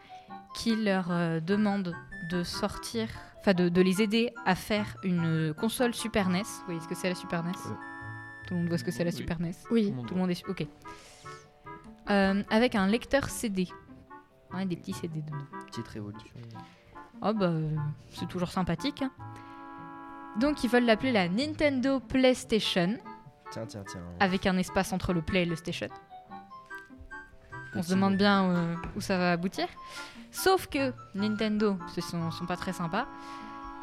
qui 0.54 0.76
leur 0.76 1.10
euh, 1.10 1.40
demande 1.40 1.94
de 2.30 2.42
sortir, 2.42 3.08
enfin 3.40 3.54
de, 3.54 3.68
de 3.68 3.80
les 3.82 4.00
aider 4.02 4.32
à 4.46 4.54
faire 4.54 4.96
une 5.02 5.52
console 5.54 5.94
Super 5.94 6.28
NES. 6.28 6.42
Vous 6.42 6.64
voyez 6.66 6.80
ce 6.80 6.88
que 6.88 6.94
c'est 6.94 7.08
la 7.08 7.14
Super 7.14 7.42
NES 7.42 7.50
Ouais. 7.50 7.76
Tout 8.46 8.54
le 8.54 8.60
monde 8.60 8.68
voit 8.68 8.78
ce 8.78 8.84
que 8.84 8.90
c'est 8.90 9.04
la 9.04 9.10
Oui. 9.10 9.16
Super 9.16 9.40
NES 9.40 9.52
Oui. 9.70 9.84
Tout 9.86 9.90
le 9.90 9.96
monde 9.96 10.06
Tout 10.06 10.14
le 10.14 10.20
monde 10.20 10.30
est 10.30 10.48
ok. 10.48 10.66
Euh, 12.10 12.42
avec 12.50 12.74
un 12.74 12.86
lecteur 12.86 13.28
CD. 13.30 13.66
Ouais, 14.52 14.66
des 14.66 14.76
petits 14.76 14.92
CD 14.92 15.22
dedans. 15.22 15.38
Petite 15.66 15.88
révolution. 15.88 16.28
Oh 17.22 17.32
bah, 17.32 17.46
euh, 17.46 17.74
c'est 18.10 18.28
toujours 18.28 18.50
sympathique. 18.50 19.02
hein. 19.02 19.10
Donc 20.40 20.64
ils 20.64 20.70
veulent 20.70 20.84
l'appeler 20.84 21.12
la 21.12 21.28
Nintendo 21.28 22.00
PlayStation, 22.00 22.98
Tiens, 23.50 23.66
tiens, 23.66 23.84
tiens. 23.88 24.00
avec 24.20 24.46
un 24.46 24.56
espace 24.56 24.92
entre 24.92 25.12
le 25.12 25.22
Play 25.22 25.42
et 25.42 25.46
le 25.46 25.56
Station. 25.56 25.88
On 27.76 27.82
se 27.82 27.90
demande 27.90 28.16
bien 28.16 28.44
euh, 28.50 28.74
où 28.96 29.00
ça 29.00 29.18
va 29.18 29.32
aboutir. 29.32 29.66
Sauf 30.30 30.66
que 30.68 30.92
Nintendo, 31.14 31.76
ce 31.94 32.00
sont, 32.00 32.30
sont 32.30 32.46
pas 32.46 32.56
très 32.56 32.72
sympas, 32.72 33.06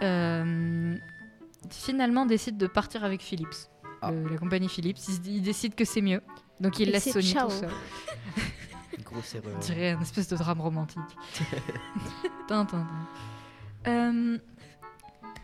euh, 0.02 0.96
finalement 1.70 2.26
décide 2.26 2.58
de 2.58 2.68
partir 2.68 3.04
avec 3.04 3.22
Philips. 3.22 3.70
Ah. 4.02 4.12
Le- 4.12 4.30
la 4.30 4.38
compagnie 4.38 4.68
Philips, 4.70 4.98
ils, 5.08 5.28
ils 5.36 5.42
décident 5.42 5.76
que 5.76 5.86
c'est 5.86 6.02
mieux. 6.02 6.22
Donc 6.60 6.80
ils 6.80 6.90
Et 6.90 6.92
laissent 6.94 7.04
c'est 7.04 7.12
Sony 7.12 7.32
ciao. 7.32 7.50
tout 7.50 7.56
seul. 7.56 7.70
Grosse 9.04 9.36
erreur. 9.36 9.54
On 9.56 9.60
dirait 9.60 9.92
un 9.92 10.02
espèce 10.02 10.28
de 10.30 10.38
drame 10.38 10.62
romantique. 10.62 11.00
Tin, 12.48 12.66
tin, 12.66 12.86
tin. 12.86 12.88
Euh, 13.92 14.38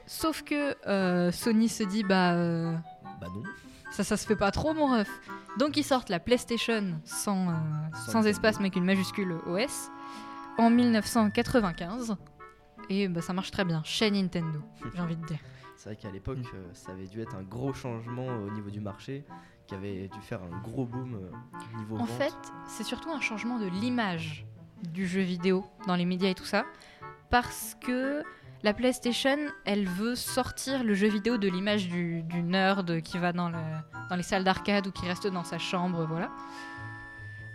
sauf 0.08 0.42
que 0.44 0.76
euh, 0.88 1.32
Sony 1.32 1.70
se 1.70 1.84
dit 1.84 2.04
bah 2.04 2.34
euh, 2.34 2.76
Bah 3.22 3.28
non. 3.34 3.44
ça 3.92 4.04
ça 4.04 4.18
se 4.18 4.26
fait 4.26 4.36
pas 4.36 4.52
trop 4.52 4.74
mon 4.74 4.98
ref. 4.98 5.10
Donc 5.60 5.78
ils 5.78 5.84
sortent 5.84 6.10
la 6.10 6.20
PlayStation 6.20 7.00
sans, 7.06 7.50
euh, 7.50 7.54
Sans 8.08 8.26
espace 8.26 8.56
mais 8.58 8.66
avec 8.66 8.76
une 8.76 8.86
majuscule 8.86 9.34
OS 9.46 9.90
en 10.58 10.70
1995 10.70 12.16
et 12.90 13.08
bah, 13.08 13.22
ça 13.22 13.34
marche 13.34 13.52
très 13.52 13.66
bien 13.66 13.82
chez 13.84 14.10
Nintendo 14.12 14.60
j'ai 14.96 15.02
envie 15.02 15.16
de 15.18 15.26
dire. 15.26 15.40
C'est 15.76 15.90
vrai 15.90 15.96
qu'à 15.96 16.10
l'époque, 16.10 16.40
euh, 16.56 16.70
ça 16.74 16.92
avait 16.94 17.06
dû 17.06 17.22
être 17.22 17.36
un 17.36 17.44
gros 17.44 17.72
changement 17.72 18.26
au 18.26 18.50
niveau 18.50 18.72
du 18.72 18.80
marché, 18.80 19.24
qui 19.68 19.76
avait 19.76 20.08
dû 20.08 20.20
faire 20.22 20.40
un 20.42 20.58
gros 20.64 20.86
boom 20.88 21.14
euh, 21.14 21.78
niveau 21.78 21.98
En 21.98 22.06
vente. 22.06 22.10
fait, 22.18 22.34
c'est 22.68 22.84
surtout 22.84 23.12
un 23.12 23.20
changement 23.22 23.60
de 23.60 23.68
l'image 23.68 24.48
du 24.92 25.06
jeu 25.06 25.22
vidéo 25.22 25.64
dans 25.86 25.96
les 25.96 26.06
médias 26.06 26.30
et 26.30 26.34
tout 26.34 26.46
ça, 26.46 26.66
parce 27.30 27.78
que 27.80 28.24
la 28.64 28.74
PlayStation, 28.74 29.38
elle 29.66 29.88
veut 29.88 30.16
sortir 30.16 30.84
le 30.84 30.94
jeu 30.94 31.08
vidéo 31.08 31.38
de 31.38 31.48
l'image 31.48 31.88
du, 31.88 32.24
nerd 32.44 33.02
qui 33.02 33.18
va 33.18 33.32
dans, 33.32 33.50
le- 33.50 33.58
dans 34.10 34.16
les 34.16 34.24
salles 34.24 34.44
d'arcade 34.44 34.88
ou 34.88 34.92
qui 34.92 35.06
reste 35.06 35.28
dans 35.28 35.44
sa 35.44 35.58
chambre, 35.58 36.06
voilà. 36.06 36.30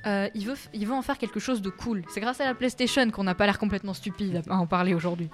Euh, 0.06 0.28
il, 0.34 0.46
veut, 0.46 0.94
en 0.94 1.02
faire 1.02 1.18
quelque 1.18 1.38
chose 1.38 1.62
de 1.62 1.70
cool. 1.70 2.02
C'est 2.08 2.20
grâce 2.20 2.40
à 2.40 2.44
la 2.44 2.54
PlayStation 2.54 3.08
qu'on 3.10 3.24
n'a 3.24 3.34
pas 3.34 3.46
l'air 3.46 3.58
complètement 3.58 3.94
stupide 3.94 4.42
à 4.48 4.56
en 4.56 4.66
parler 4.66 4.94
aujourd'hui. 4.94 5.30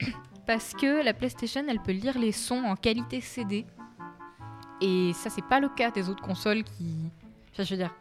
Parce 0.46 0.72
que 0.72 1.04
la 1.04 1.14
PlayStation, 1.14 1.62
elle 1.68 1.80
peut 1.80 1.92
lire 1.92 2.18
les 2.18 2.32
sons 2.32 2.64
en 2.64 2.74
qualité 2.74 3.20
CD. 3.20 3.64
Et 4.80 5.12
ça, 5.14 5.30
c'est 5.30 5.46
pas 5.46 5.60
le 5.60 5.68
cas 5.68 5.92
des 5.92 6.08
autres 6.08 6.22
consoles 6.22 6.64
qui. 6.64 6.96
Je 7.56 7.62
veux 7.62 7.76
dire, 7.76 7.94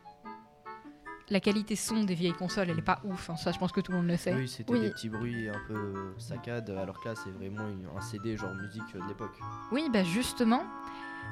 la 1.31 1.39
qualité 1.39 1.75
son 1.75 2.03
des 2.03 2.13
vieilles 2.13 2.33
consoles, 2.33 2.69
elle 2.69 2.77
est 2.77 2.83
pas 2.83 2.99
ouf. 3.05 3.29
hein, 3.29 3.35
ça, 3.37 3.51
je 3.51 3.57
pense 3.57 3.71
que 3.71 3.81
tout 3.81 3.91
le 3.91 3.97
monde 3.97 4.07
le 4.07 4.17
sait. 4.17 4.33
Oui, 4.35 4.47
c'était 4.47 4.71
Oui. 4.73 4.81
des 4.81 4.91
petits 4.91 5.09
bruits 5.09 5.49
un 5.49 5.59
peu 5.67 6.13
saccades, 6.17 6.69
alors 6.69 6.99
que 7.01 7.09
là, 7.09 7.15
c'est 7.15 7.31
vraiment 7.31 7.67
une- 7.67 7.87
un 7.97 8.01
CD 8.01 8.37
genre 8.37 8.53
musique 8.53 8.93
de 8.93 9.07
l'époque. 9.07 9.39
Oui, 9.71 9.89
bah 9.91 10.03
justement, 10.03 10.63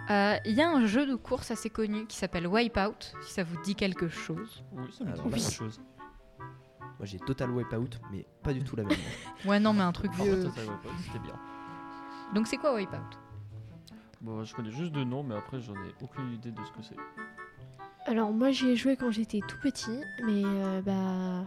euh, 0.10 0.38
il 0.46 0.54
y 0.54 0.62
a 0.62 0.70
un 0.70 0.86
jeu 0.86 1.06
de 1.06 1.16
course 1.16 1.52
assez 1.52 1.70
connu 1.70 2.06
qui 2.08 2.16
s'appelle 2.18 2.48
Wipeout, 2.48 3.14
si 3.22 3.34
ça 3.34 3.44
vous 3.44 3.62
dit 3.62 3.76
quelque 3.76 4.08
chose. 4.08 4.64
Oui, 4.72 4.92
ça 4.92 5.04
me 5.04 5.12
dit 5.14 5.22
quelque 5.22 5.52
chose. 5.52 5.80
Moi, 6.98 7.06
j'ai 7.06 7.20
Total 7.20 7.50
Wipeout, 7.52 7.90
mais 8.12 8.26
pas 8.44 8.54
du 8.54 8.64
tout 8.64 8.76
la 8.76 8.84
même. 8.84 8.98
Ouais, 9.46 9.60
non, 9.60 9.74
mais 9.74 9.82
un 9.84 9.92
truc 9.92 10.12
vieux. 10.14 10.44
Total 10.44 10.66
Wipeout, 10.66 10.98
c'était 11.06 11.20
bien. 11.20 11.36
Donc 12.34 12.48
c'est 12.48 12.58
quoi 12.58 12.74
Wipeout? 12.76 13.18
Bon, 14.22 14.44
je 14.44 14.54
connais 14.54 14.72
juste 14.72 14.92
deux 14.92 15.06
noms, 15.06 15.24
mais 15.24 15.36
après, 15.36 15.60
j'en 15.62 15.76
ai 15.76 15.94
aucune 16.02 16.32
idée 16.34 16.52
de 16.52 16.62
ce 16.66 16.72
que 16.72 16.82
c'est. 16.84 16.98
Alors 18.06 18.32
moi 18.32 18.52
j'y 18.52 18.70
ai 18.70 18.76
joué 18.76 18.96
quand 18.98 19.12
j'étais 19.12 19.40
tout 19.48 19.58
petit, 19.62 20.00
mais 20.26 20.42
euh, 20.46 20.82
bah 20.82 21.46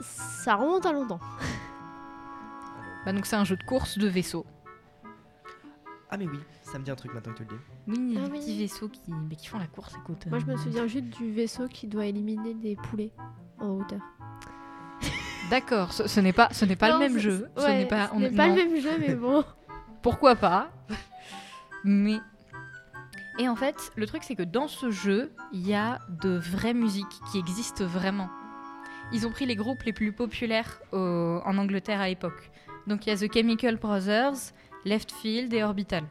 ça 0.00 0.56
remonte 0.56 0.86
à 0.86 0.92
longtemps. 0.92 1.20
Bah 3.06 3.14
donc 3.14 3.24
c'est 3.24 3.36
un 3.36 3.44
jeu 3.44 3.56
de 3.56 3.62
course 3.62 3.96
de 3.96 4.06
vaisseau. 4.06 4.44
Ah, 6.10 6.18
mais 6.18 6.26
oui, 6.26 6.38
ça 6.62 6.78
me 6.78 6.84
dit 6.84 6.90
un 6.90 6.94
truc 6.96 7.14
maintenant 7.14 7.32
que 7.32 7.38
tu 7.38 7.44
le 7.44 7.48
dis. 7.48 7.62
Oui, 7.88 8.18
Ah 8.22 8.26
des 8.26 8.32
oui. 8.32 8.38
petits 8.40 8.58
vaisseaux 8.58 8.88
qui, 8.90 9.00
mais 9.10 9.36
qui 9.36 9.46
font 9.46 9.58
la 9.58 9.66
course, 9.68 9.94
écoute. 9.96 10.26
Moi 10.26 10.38
je 10.38 10.44
me 10.44 10.52
euh, 10.52 10.56
souviens 10.58 10.86
juste 10.86 11.06
du 11.06 11.32
vaisseau 11.32 11.66
qui 11.66 11.86
doit 11.86 12.04
éliminer 12.04 12.52
des 12.52 12.76
poulets 12.76 13.10
en 13.58 13.68
hauteur. 13.78 14.00
D'accord, 15.50 15.94
ce, 15.94 16.06
ce 16.08 16.20
n'est 16.20 16.34
pas, 16.34 16.50
ce 16.52 16.66
n'est 16.66 16.76
pas 16.76 16.88
Non, 16.90 16.94
le 16.94 17.00
même 17.00 17.12
c'est- 17.14 17.20
jeu. 17.20 17.48
ouais, 17.56 17.62
ce 17.62 17.68
n'est 17.68 17.86
pas, 17.86 18.08
ce 18.08 18.12
on- 18.14 18.20
n'est 18.20 18.30
pas 18.32 18.48
non. 18.48 18.54
le 18.56 18.64
même 18.66 18.80
jeu, 18.82 18.90
mais 18.98 19.14
bon. 19.14 19.44
Pourquoi 20.02 20.36
pas? 20.36 20.68
Mais. 21.84 22.18
Et 23.40 23.48
en 23.48 23.56
fait, 23.56 23.90
le 23.96 24.06
truc, 24.06 24.22
c'est 24.22 24.36
que 24.36 24.42
dans 24.42 24.68
ce 24.68 24.90
jeu, 24.90 25.32
il 25.54 25.66
y 25.66 25.72
a 25.72 25.98
de 26.22 26.36
vraies 26.36 26.74
musiques 26.74 27.20
qui 27.32 27.38
existent 27.38 27.86
vraiment. 27.86 28.28
Ils 29.12 29.26
ont 29.26 29.30
pris 29.30 29.46
les 29.46 29.56
groupes 29.56 29.82
les 29.84 29.94
plus 29.94 30.12
populaires 30.12 30.82
en 30.92 31.56
Angleterre 31.56 32.02
à 32.02 32.08
l'époque. 32.08 32.50
Donc 32.86 33.06
il 33.06 33.08
y 33.08 33.12
a 33.12 33.16
The 33.16 33.32
Chemical 33.32 33.76
Brothers, 33.76 34.52
Left 34.84 35.10
Field 35.10 35.54
et 35.54 35.62
Orbital. 35.62 36.04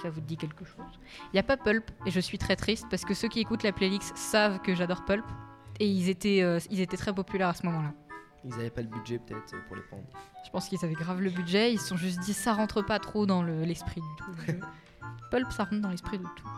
Ça 0.00 0.08
vous 0.08 0.20
dit 0.20 0.36
quelque 0.36 0.64
chose? 0.64 1.00
Il 1.26 1.34
n'y 1.34 1.40
a 1.40 1.42
pas 1.42 1.56
Pulp, 1.56 1.90
et 2.06 2.12
je 2.12 2.20
suis 2.20 2.38
très 2.38 2.54
triste 2.54 2.86
parce 2.88 3.04
que 3.04 3.12
ceux 3.12 3.28
qui 3.28 3.40
écoutent 3.40 3.64
la 3.64 3.72
playlist 3.72 4.16
savent 4.16 4.60
que 4.60 4.76
j'adore 4.76 5.04
Pulp. 5.04 5.24
Et 5.80 5.86
ils 5.88 6.08
étaient, 6.10 6.42
euh, 6.42 6.60
ils 6.70 6.80
étaient 6.80 6.96
très 6.96 7.12
populaires 7.12 7.48
à 7.48 7.54
ce 7.54 7.66
moment-là. 7.66 7.92
Ils 8.44 8.52
avaient 8.54 8.70
pas 8.70 8.82
le 8.82 8.88
budget 8.88 9.18
peut-être 9.18 9.64
pour 9.66 9.76
les 9.76 9.82
prendre. 9.82 10.02
Je 10.44 10.50
pense 10.50 10.68
qu'ils 10.68 10.84
avaient 10.84 10.94
grave 10.94 11.20
le 11.20 11.30
budget. 11.30 11.72
Ils 11.72 11.78
se 11.80 11.88
sont 11.88 11.96
juste 11.96 12.18
dit 12.20 12.32
ça 12.32 12.52
rentre 12.52 12.82
pas 12.82 12.98
trop 12.98 13.24
dans 13.26 13.42
le- 13.42 13.62
l'esprit 13.62 14.00
du 14.00 14.16
tout. 14.18 14.32
Pulp, 15.30 15.50
ça 15.52 15.64
rentre 15.64 15.80
dans 15.80 15.90
l'esprit 15.90 16.18
de 16.18 16.24
tout. 16.24 16.48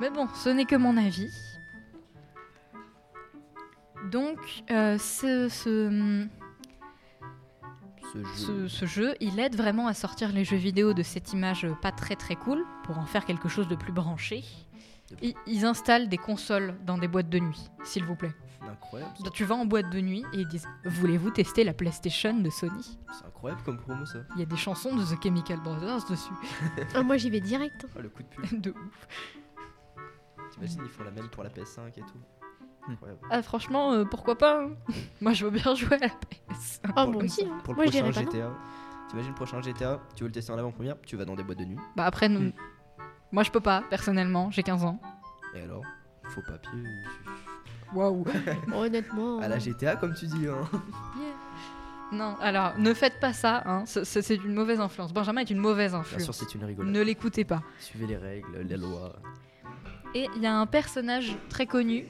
Mais 0.00 0.10
bon, 0.10 0.28
ce 0.34 0.48
n'est 0.48 0.64
que 0.64 0.76
mon 0.76 0.96
avis. 0.96 1.30
Donc, 4.10 4.38
euh, 4.70 4.96
ce, 4.98 5.48
ce, 5.48 6.26
Ce 8.12 8.18
jeu. 8.18 8.24
ce- 8.34 8.68
ce 8.68 8.86
jeu, 8.86 9.14
il 9.20 9.38
aide 9.40 9.56
vraiment 9.56 9.86
à 9.88 9.94
sortir 9.94 10.32
les 10.32 10.44
jeux 10.44 10.56
vidéo 10.56 10.94
de 10.94 11.02
cette 11.02 11.32
image 11.32 11.64
euh, 11.64 11.74
pas 11.74 11.92
très 11.92 12.16
très 12.16 12.36
cool 12.36 12.64
pour 12.84 12.98
en 12.98 13.06
faire 13.06 13.24
quelque 13.24 13.48
chose 13.48 13.68
de 13.68 13.74
plus 13.74 13.92
branché. 13.92 14.44
Ils, 15.22 15.34
ils 15.46 15.64
installent 15.64 16.08
des 16.08 16.16
consoles 16.18 16.76
dans 16.84 16.96
des 16.98 17.08
boîtes 17.08 17.28
de 17.28 17.38
nuit, 17.38 17.68
s'il 17.84 18.04
vous 18.04 18.14
plaît. 18.16 18.34
Incroyable. 18.60 19.12
ça. 19.24 19.30
Tu 19.30 19.44
vas 19.44 19.54
en 19.54 19.64
boîte 19.66 19.90
de 19.90 20.00
nuit 20.00 20.24
et 20.32 20.40
ils 20.40 20.48
disent 20.48 20.66
Voulez-vous 20.84 21.30
tester 21.30 21.64
la 21.64 21.72
PlayStation 21.72 22.34
de 22.38 22.50
Sony? 22.50 22.98
C'est 23.12 23.26
incroyable 23.26 23.62
comme 23.64 23.78
promo 23.78 24.04
ça. 24.04 24.18
Il 24.34 24.40
y 24.40 24.42
a 24.42 24.46
des 24.46 24.56
chansons 24.56 24.94
de 24.96 25.02
The 25.04 25.22
Chemical 25.22 25.60
Brothers 25.60 26.04
dessus. 26.10 26.32
Ah, 26.94 27.02
moi 27.02 27.16
j'y 27.16 27.30
vais 27.30 27.40
direct. 27.40 27.84
hein. 27.84 27.92
Oh, 27.96 28.02
le 28.02 28.08
coup 28.08 28.22
de 28.22 28.28
pub. 28.28 28.60
de 28.60 28.70
ouf. 28.70 29.08
T'imagines, 30.52 30.80
ils 30.82 30.88
font 30.90 31.04
la 31.04 31.10
même 31.10 31.28
pour 31.28 31.44
la 31.44 31.50
PS5 31.50 31.88
et 31.96 32.00
tout. 32.00 32.18
Incroyable. 32.90 33.20
Ah, 33.30 33.42
franchement, 33.42 33.92
euh, 33.92 34.04
pourquoi 34.04 34.36
pas 34.38 34.62
hein 34.62 34.70
Moi, 35.20 35.32
je 35.34 35.44
veux 35.44 35.50
bien 35.50 35.74
jouer 35.74 35.94
à 35.96 35.98
la 35.98 36.08
PS. 36.08 36.80
Oh, 36.96 37.06
moi 37.06 37.22
aussi. 37.22 37.44
hein. 37.44 37.58
Pour 37.64 37.74
le 37.74 37.82
Moi 37.82 37.86
je 37.92 37.98
prochain. 38.00 38.22
GTA, 38.22 38.50
t'imagines 39.10 39.30
le 39.30 39.34
prochain 39.34 39.60
GTA, 39.62 40.00
tu 40.16 40.24
veux 40.24 40.28
le 40.28 40.32
tester 40.32 40.52
en 40.52 40.58
avant-première, 40.58 40.96
tu 41.02 41.16
vas 41.16 41.24
dans 41.26 41.36
des 41.36 41.42
boîtes 41.42 41.58
de 41.58 41.64
nuit. 41.66 41.78
Bah, 41.96 42.06
après, 42.06 42.28
nous... 42.30 42.40
Hmm. 42.40 42.52
moi, 43.30 43.42
je 43.42 43.50
peux 43.50 43.60
pas, 43.60 43.82
personnellement, 43.90 44.50
j'ai 44.50 44.62
15 44.62 44.84
ans. 44.84 44.98
Et 45.54 45.60
alors? 45.60 45.82
Faux 46.30 46.42
papier. 46.46 46.70
Waouh 47.94 48.24
Honnêtement. 48.74 49.38
À 49.40 49.48
la 49.48 49.56
euh, 49.56 49.60
GTA, 49.60 49.96
comme 49.96 50.14
tu 50.14 50.26
dis. 50.26 50.46
Hein. 50.46 50.68
Non, 52.10 52.36
alors, 52.40 52.72
ne 52.78 52.94
faites 52.94 53.20
pas 53.20 53.34
ça, 53.34 53.62
hein. 53.66 53.84
c'est- 53.84 54.30
une 54.36 54.54
mauvaise 54.54 54.80
influence. 54.80 55.12
Benjamin 55.12 55.42
est 55.42 55.50
une 55.50 55.58
mauvaise 55.58 55.92
Bien 55.92 56.02
sûr, 56.04 56.14
influence. 56.16 56.36
c'est 56.38 56.54
une 56.54 56.64
rigolade. 56.64 56.90
Ne 56.90 57.02
l'écoutez 57.02 57.44
pas. 57.44 57.62
Suivez 57.80 58.06
les 58.06 58.16
règles, 58.16 58.60
les 58.66 58.78
lois. 58.78 59.14
Et 60.14 60.26
il 60.34 60.40
y 60.42 60.46
a 60.46 60.54
un 60.56 60.64
personnage 60.64 61.36
très 61.50 61.66
connu 61.66 62.08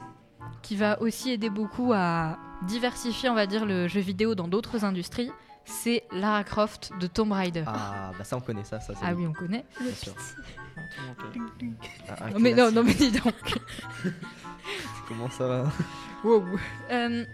qui 0.61 0.77
va 0.77 1.01
aussi 1.01 1.31
aider 1.31 1.49
beaucoup 1.49 1.91
à 1.93 2.37
diversifier, 2.65 3.29
on 3.29 3.33
va 3.35 3.45
dire, 3.45 3.65
le 3.65 3.89
jeu 3.89 3.99
vidéo 3.99 4.35
dans 4.35 4.47
d'autres 4.47 4.85
industries. 4.85 5.31
C'est 5.65 6.03
Lara 6.13 6.45
Croft 6.45 6.91
de 7.01 7.05
Tomb 7.05 7.33
Raider. 7.33 7.65
Ah, 7.67 8.11
bah 8.17 8.23
ça 8.23 8.37
on 8.37 8.39
connaît 8.41 8.63
ça, 8.63 8.79
ça 8.79 8.93
c'est 8.95 9.05
Ah 9.05 9.13
oui, 9.13 9.27
on 9.27 9.33
connaît. 9.33 9.65
bien 9.81 9.91
sûr. 9.93 10.13
Ah, 12.07 12.29
Non, 12.31 12.39
mais 12.39 12.53
non, 12.53 12.71
non, 12.71 12.83
mais 12.83 12.93
dis 12.93 13.11
donc. 13.11 13.33
Comment 15.09 15.29
ça 15.29 15.47
va 15.47 15.63
Wow. 16.23 16.43
Euh, 16.91 17.25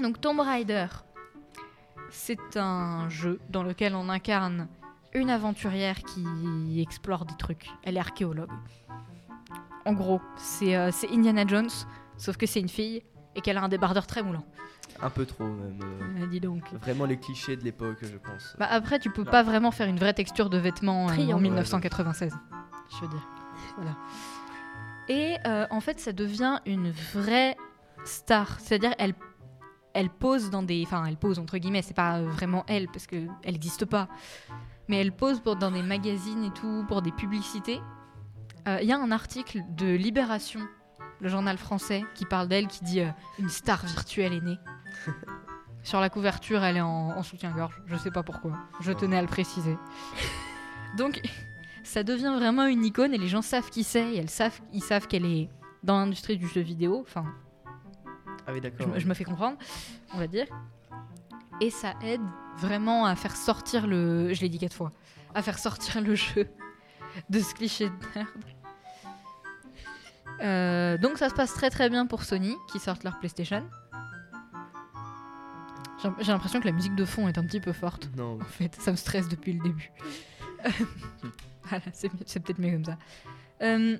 donc 0.00 0.20
Tomb 0.20 0.38
Raider, 0.40 0.86
c'est 2.10 2.56
un 2.56 3.08
jeu 3.08 3.40
dans 3.50 3.62
lequel 3.62 3.94
on 3.94 4.08
incarne 4.08 4.68
une 5.14 5.30
aventurière 5.30 5.96
qui 6.02 6.80
explore 6.80 7.24
des 7.24 7.36
trucs. 7.38 7.68
Elle 7.84 7.96
est 7.96 8.00
archéologue. 8.00 8.50
En 9.84 9.92
gros, 9.92 10.20
c'est 10.36 10.76
euh, 10.76 10.90
Indiana 11.12 11.44
Jones, 11.46 11.70
sauf 12.18 12.36
que 12.36 12.46
c'est 12.46 12.60
une 12.60 12.68
fille 12.68 13.02
et 13.34 13.40
qu'elle 13.40 13.56
a 13.56 13.62
un 13.62 13.68
débardeur 13.68 14.06
très 14.06 14.22
moulant. 14.22 14.44
Un 15.00 15.10
peu 15.10 15.24
trop 15.26 15.44
même. 15.44 15.78
euh, 15.82 16.22
Euh, 16.22 16.26
dis 16.26 16.40
donc. 16.40 16.62
Vraiment 16.82 17.04
les 17.04 17.18
clichés 17.18 17.56
de 17.56 17.62
l'époque, 17.64 17.98
je 18.02 18.16
pense. 18.16 18.56
Bah 18.58 18.66
après, 18.70 18.98
tu 18.98 19.10
peux 19.10 19.24
pas 19.24 19.42
vraiment 19.42 19.70
faire 19.70 19.88
une 19.88 19.98
vraie 19.98 20.14
texture 20.14 20.50
de 20.50 20.58
vêtements 20.58 21.04
en 21.04 21.08
Triangle. 21.08 21.42
1996. 21.42 22.34
Je 22.90 23.00
veux 23.04 23.08
dire. 23.08 23.28
Voilà. 23.76 23.92
Et 25.08 25.36
euh, 25.46 25.66
en 25.70 25.80
fait, 25.80 26.00
ça 26.00 26.12
devient 26.12 26.60
une 26.66 26.90
vraie 26.90 27.56
star. 28.04 28.58
C'est-à-dire, 28.60 28.94
elle, 28.98 29.14
elle 29.94 30.10
pose 30.10 30.50
dans 30.50 30.62
des. 30.62 30.82
Enfin, 30.84 31.04
elle 31.06 31.16
pose 31.16 31.38
entre 31.38 31.58
guillemets, 31.58 31.82
c'est 31.82 31.94
pas 31.94 32.20
vraiment 32.22 32.64
elle, 32.68 32.86
parce 32.88 33.06
qu'elle 33.06 33.28
n'existe 33.44 33.84
pas. 33.84 34.08
Mais 34.88 35.00
elle 35.00 35.12
pose 35.12 35.40
pour, 35.40 35.56
dans 35.56 35.70
des 35.70 35.82
magazines 35.82 36.44
et 36.44 36.50
tout, 36.52 36.84
pour 36.88 37.02
des 37.02 37.12
publicités. 37.12 37.80
Euh, 38.68 38.78
Il 38.82 38.88
y 38.88 38.92
a 38.92 38.98
un 38.98 39.10
article 39.10 39.62
de 39.76 39.86
Libération, 39.86 40.60
le 41.20 41.28
journal 41.28 41.58
français, 41.58 42.04
qui 42.14 42.24
parle 42.24 42.48
d'elle, 42.48 42.66
qui 42.66 42.84
dit 42.84 43.00
euh, 43.00 43.10
Une 43.38 43.48
star 43.48 43.84
virtuelle 43.84 44.32
est 44.32 44.40
née. 44.40 44.58
Sur 45.82 46.00
la 46.00 46.10
couverture, 46.10 46.64
elle 46.64 46.78
est 46.78 46.80
en, 46.82 47.16
en 47.16 47.22
soutien-gorge. 47.22 47.80
Je 47.86 47.96
sais 47.96 48.10
pas 48.10 48.24
pourquoi. 48.24 48.52
Je 48.80 48.90
tenais 48.90 49.18
à 49.18 49.22
le 49.22 49.28
préciser. 49.28 49.78
Donc, 50.96 51.20
ça 51.86 52.02
devient 52.02 52.32
vraiment 52.36 52.66
une 52.66 52.84
icône 52.84 53.14
et 53.14 53.18
les 53.18 53.28
gens 53.28 53.42
savent 53.42 53.70
qui 53.70 53.84
c'est. 53.84 54.12
Et 54.14 54.18
elles 54.18 54.30
savent, 54.30 54.60
ils 54.72 54.82
savent 54.82 55.06
qu'elle 55.06 55.24
est 55.24 55.48
dans 55.82 55.98
l'industrie 55.98 56.36
du 56.36 56.46
jeu 56.48 56.60
vidéo. 56.60 57.00
Enfin, 57.06 57.24
Ah 58.46 58.52
oui, 58.52 58.56
je, 58.56 58.60
d'accord. 58.62 58.88
me- 58.88 58.98
je 58.98 59.06
me 59.06 59.14
fais 59.14 59.24
comprendre, 59.24 59.56
on 60.14 60.18
va 60.18 60.26
dire. 60.26 60.46
Et 61.60 61.70
ça 61.70 61.94
aide 62.02 62.20
vraiment 62.58 63.06
à 63.06 63.14
faire 63.16 63.34
sortir 63.36 63.86
le. 63.86 64.32
Je 64.34 64.40
l'ai 64.42 64.48
dit 64.48 64.58
quatre 64.58 64.74
fois. 64.74 64.92
À 65.34 65.42
faire 65.42 65.58
sortir 65.58 66.00
le 66.00 66.14
jeu 66.14 66.48
de 67.30 67.40
ce 67.40 67.54
cliché 67.54 67.88
de 67.88 67.94
merde. 68.14 68.28
Euh, 70.42 70.98
donc 70.98 71.16
ça 71.16 71.30
se 71.30 71.34
passe 71.34 71.54
très 71.54 71.70
très 71.70 71.88
bien 71.88 72.06
pour 72.06 72.24
Sony 72.24 72.54
qui 72.70 72.78
sortent 72.78 73.04
leur 73.04 73.18
PlayStation. 73.18 73.64
J'ai 76.02 76.10
j'ai 76.20 76.32
l'impression 76.32 76.60
que 76.60 76.66
la 76.66 76.72
musique 76.72 76.94
de 76.94 77.04
fond 77.06 77.26
est 77.26 77.38
un 77.38 77.42
petit 77.44 77.60
peu 77.60 77.72
forte. 77.72 78.10
Non, 78.16 78.38
En 78.40 78.44
fait, 78.44 78.74
ça 78.78 78.90
me 78.90 78.96
stresse 78.96 79.28
depuis 79.28 79.54
le 79.54 79.62
début. 79.62 79.90
voilà, 81.68 81.84
c'est 81.92 82.40
peut-être 82.40 82.58
mieux 82.60 82.72
comme 82.72 82.84
ça. 82.84 82.98
Euh, 83.62 83.96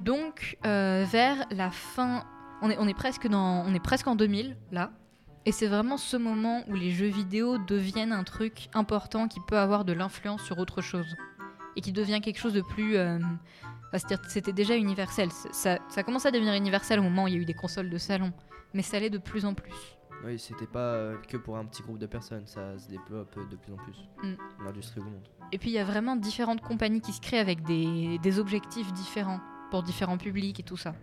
donc, 0.00 0.58
euh, 0.66 1.04
vers 1.10 1.46
la 1.50 1.70
fin, 1.70 2.24
on 2.62 2.70
est, 2.70 2.94
presque 2.94 3.26
en 4.06 4.16
2000 4.16 4.56
là, 4.72 4.90
et 5.44 5.52
c'est 5.52 5.66
vraiment 5.66 5.96
ce 5.96 6.16
moment 6.16 6.64
où 6.68 6.74
les 6.74 6.90
jeux 6.90 7.06
vidéo 7.06 7.58
deviennent 7.58 8.12
un 8.12 8.24
truc 8.24 8.68
important 8.74 9.28
qui 9.28 9.38
peut 9.46 9.58
avoir 9.58 9.84
de 9.84 9.92
l'influence 9.92 10.42
sur 10.42 10.58
autre 10.58 10.82
chose 10.82 11.16
et 11.76 11.80
qui 11.80 11.92
devient 11.92 12.20
quelque 12.20 12.38
chose 12.38 12.54
de 12.54 12.62
plus. 12.62 12.96
euh, 12.96 13.18
c'était 14.28 14.52
déjà 14.52 14.76
universel. 14.76 15.30
Ça, 15.52 15.78
ça 15.88 16.02
commence 16.02 16.26
à 16.26 16.30
devenir 16.30 16.52
universel 16.54 16.98
au 16.98 17.02
moment 17.02 17.24
où 17.24 17.28
il 17.28 17.34
y 17.34 17.36
a 17.36 17.40
eu 17.40 17.44
des 17.44 17.54
consoles 17.54 17.88
de 17.88 17.98
salon, 17.98 18.32
mais 18.74 18.82
ça 18.82 18.98
l'est 18.98 19.10
de 19.10 19.18
plus 19.18 19.46
en 19.46 19.54
plus. 19.54 19.95
Oui, 20.26 20.38
c'était 20.38 20.66
pas 20.66 20.78
euh, 20.78 21.16
que 21.28 21.36
pour 21.36 21.56
un 21.56 21.64
petit 21.64 21.82
groupe 21.82 21.98
de 21.98 22.06
personnes, 22.06 22.46
ça 22.46 22.78
se 22.78 22.88
développe 22.88 23.38
de 23.48 23.56
plus 23.56 23.72
en 23.72 23.76
plus. 23.76 23.96
Mm. 24.22 24.64
L'industrie 24.64 25.00
augmente. 25.00 25.30
Et 25.52 25.58
puis 25.58 25.70
il 25.70 25.74
y 25.74 25.78
a 25.78 25.84
vraiment 25.84 26.16
différentes 26.16 26.60
compagnies 26.60 27.00
qui 27.00 27.12
se 27.12 27.20
créent 27.20 27.38
avec 27.38 27.62
des, 27.62 28.18
des 28.18 28.38
objectifs 28.38 28.92
différents 28.92 29.40
pour 29.70 29.82
différents 29.82 30.18
publics 30.18 30.60
et 30.60 30.62
tout 30.62 30.76
ça. 30.76 30.94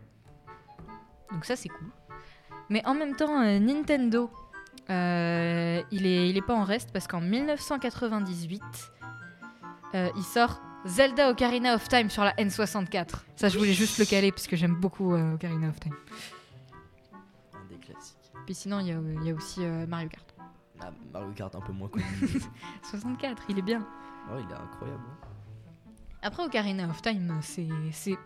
Donc 1.32 1.46
ça 1.46 1.56
c'est 1.56 1.70
cool. 1.70 1.88
Mais 2.70 2.86
en 2.86 2.94
même 2.94 3.16
temps, 3.16 3.42
euh, 3.42 3.60
Nintendo, 3.60 4.30
euh, 4.90 5.82
il, 5.92 6.06
est, 6.06 6.30
il 6.30 6.38
est 6.38 6.42
pas 6.42 6.56
en 6.56 6.64
reste 6.64 6.92
parce 6.92 7.08
qu'en 7.08 7.22
1998, 7.22 8.62
euh, 9.96 10.10
il 10.16 10.24
sort 10.24 10.62
Zelda 10.86 11.30
Ocarina 11.30 11.76
of 11.76 11.88
Time 11.88 12.10
sur 12.10 12.24
la 12.24 12.34
N64. 12.34 13.08
Ça 13.36 13.50
je 13.50 13.58
voulais 13.58 13.74
juste 13.74 14.00
le 14.00 14.06
caler 14.06 14.32
parce 14.32 14.48
que 14.48 14.56
j'aime 14.56 14.76
beaucoup 14.76 15.14
Ocarina 15.14 15.70
of 15.70 15.80
Time. 15.80 15.94
Puis 18.46 18.56
sinon 18.56 18.80
il 18.80 18.88
y 18.88 18.92
a, 18.92 19.00
il 19.22 19.24
y 19.28 19.32
a 19.32 19.34
aussi 19.34 19.64
euh, 19.64 19.86
Mario 19.88 20.10
Kart. 20.10 20.36
Ah, 20.82 20.92
Mario 21.14 21.32
Kart 21.34 21.56
un 21.56 21.62
peu 21.62 21.72
moins 21.72 21.88
connu. 21.88 22.04
64, 22.84 23.44
il 23.50 23.60
est 23.60 23.62
bien. 23.64 23.86
oh, 24.32 24.38
il 24.40 24.50
est 24.52 24.56
incroyable. 24.56 25.04
hein. 25.10 25.28
Après 26.22 26.44
Ocarina 26.46 26.88
of 26.90 27.02
Time, 27.02 27.38
c'est 27.42 27.68
c'est 27.92 28.18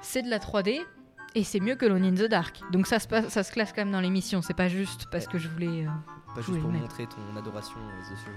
c'est 0.00 0.22
de 0.22 0.30
la 0.30 0.38
3D 0.38 0.80
et 1.34 1.44
c'est 1.44 1.60
mieux 1.60 1.74
que 1.74 1.86
Lone 1.86 2.04
in 2.04 2.14
the 2.14 2.28
Dark. 2.28 2.60
Donc 2.70 2.86
ça 2.86 2.98
se 2.98 3.08
passe, 3.08 3.28
ça 3.28 3.42
se 3.42 3.52
classe 3.52 3.72
quand 3.72 3.82
même 3.82 3.90
dans 3.92 4.00
l'émission. 4.00 4.42
C'est 4.42 4.54
pas 4.54 4.68
juste 4.68 5.06
parce 5.10 5.26
que 5.26 5.38
je 5.38 5.48
voulais. 5.48 5.86
euh, 5.86 5.90
Pas 6.34 6.40
juste 6.40 6.60
pour 6.60 6.70
montrer 6.70 7.06
ton 7.06 7.36
adoration 7.36 7.76
de 7.76 8.04
ce 8.04 8.14
jeu. 8.24 8.32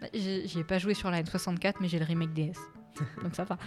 bah, 0.00 0.06
J'ai 0.14 0.58
ai 0.60 0.64
pas 0.64 0.78
joué 0.78 0.94
sur 0.94 1.10
la 1.10 1.22
N64, 1.22 1.74
mais 1.80 1.88
j'ai 1.88 1.98
le 1.98 2.04
remake 2.06 2.32
DS. 2.32 2.58
Donc 3.22 3.34
ça 3.34 3.44
va. 3.44 3.58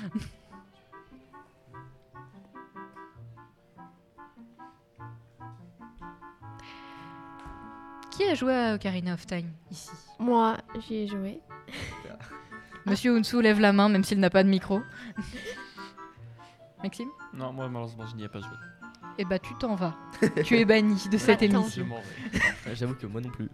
Qui 8.21 8.27
a 8.27 8.35
joué 8.35 8.53
à 8.53 8.75
Ocarina 8.75 9.15
of 9.15 9.25
Time 9.25 9.49
ici? 9.71 9.89
Moi, 10.19 10.55
j'y 10.79 10.95
ai 10.97 11.07
joué. 11.07 11.39
Monsieur 12.85 13.17
Unsu 13.17 13.41
lève 13.41 13.59
la 13.59 13.73
main 13.73 13.89
même 13.89 14.03
s'il 14.03 14.19
n'a 14.19 14.29
pas 14.29 14.43
de 14.43 14.49
micro. 14.49 14.79
Maxime? 16.83 17.09
Non, 17.33 17.51
moi 17.51 17.67
malheureusement 17.67 18.05
je 18.05 18.15
n'y 18.15 18.23
ai 18.23 18.27
pas 18.29 18.39
joué. 18.39 18.51
Eh 19.17 19.25
bah 19.25 19.39
tu 19.39 19.55
t'en 19.55 19.73
vas. 19.73 19.95
tu 20.45 20.55
es 20.55 20.65
banni 20.65 21.03
de 21.11 21.17
cette 21.17 21.41
Attends. 21.41 21.61
Émission. 21.61 21.87
Ouais, 21.89 22.75
J'avoue 22.75 22.93
que 22.93 23.07
moi 23.07 23.21
non 23.21 23.31
plus. 23.31 23.49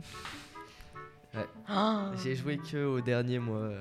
Ah. 1.65 2.11
J'ai 2.21 2.35
joué 2.35 2.57
que 2.57 2.83
au 2.85 2.99
dernier 2.99 3.39
mois 3.39 3.57
euh, 3.59 3.79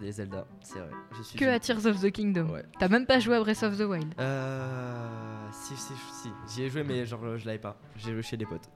des 0.00 0.12
Zelda, 0.12 0.46
c'est 0.60 0.80
vrai. 0.80 0.90
Je 1.16 1.22
suis 1.22 1.38
Que 1.38 1.46
à 1.46 1.58
Tears 1.58 1.86
of 1.86 2.02
the 2.02 2.10
Kingdom. 2.10 2.50
Ouais. 2.50 2.64
T'as 2.78 2.88
même 2.88 3.06
pas 3.06 3.20
joué 3.20 3.36
à 3.36 3.40
Breath 3.40 3.62
of 3.62 3.78
the 3.78 3.82
Wild. 3.88 4.12
Euh. 4.20 5.48
Si, 5.50 5.74
si, 5.76 5.94
si. 6.12 6.30
J'y 6.54 6.64
ai 6.64 6.68
joué, 6.68 6.82
mais 6.82 7.06
genre 7.06 7.38
je 7.38 7.46
l'avais 7.46 7.58
pas. 7.58 7.78
J'ai 7.96 8.12
joué 8.12 8.20
chez 8.22 8.36
des 8.36 8.44
potes. 8.44 8.68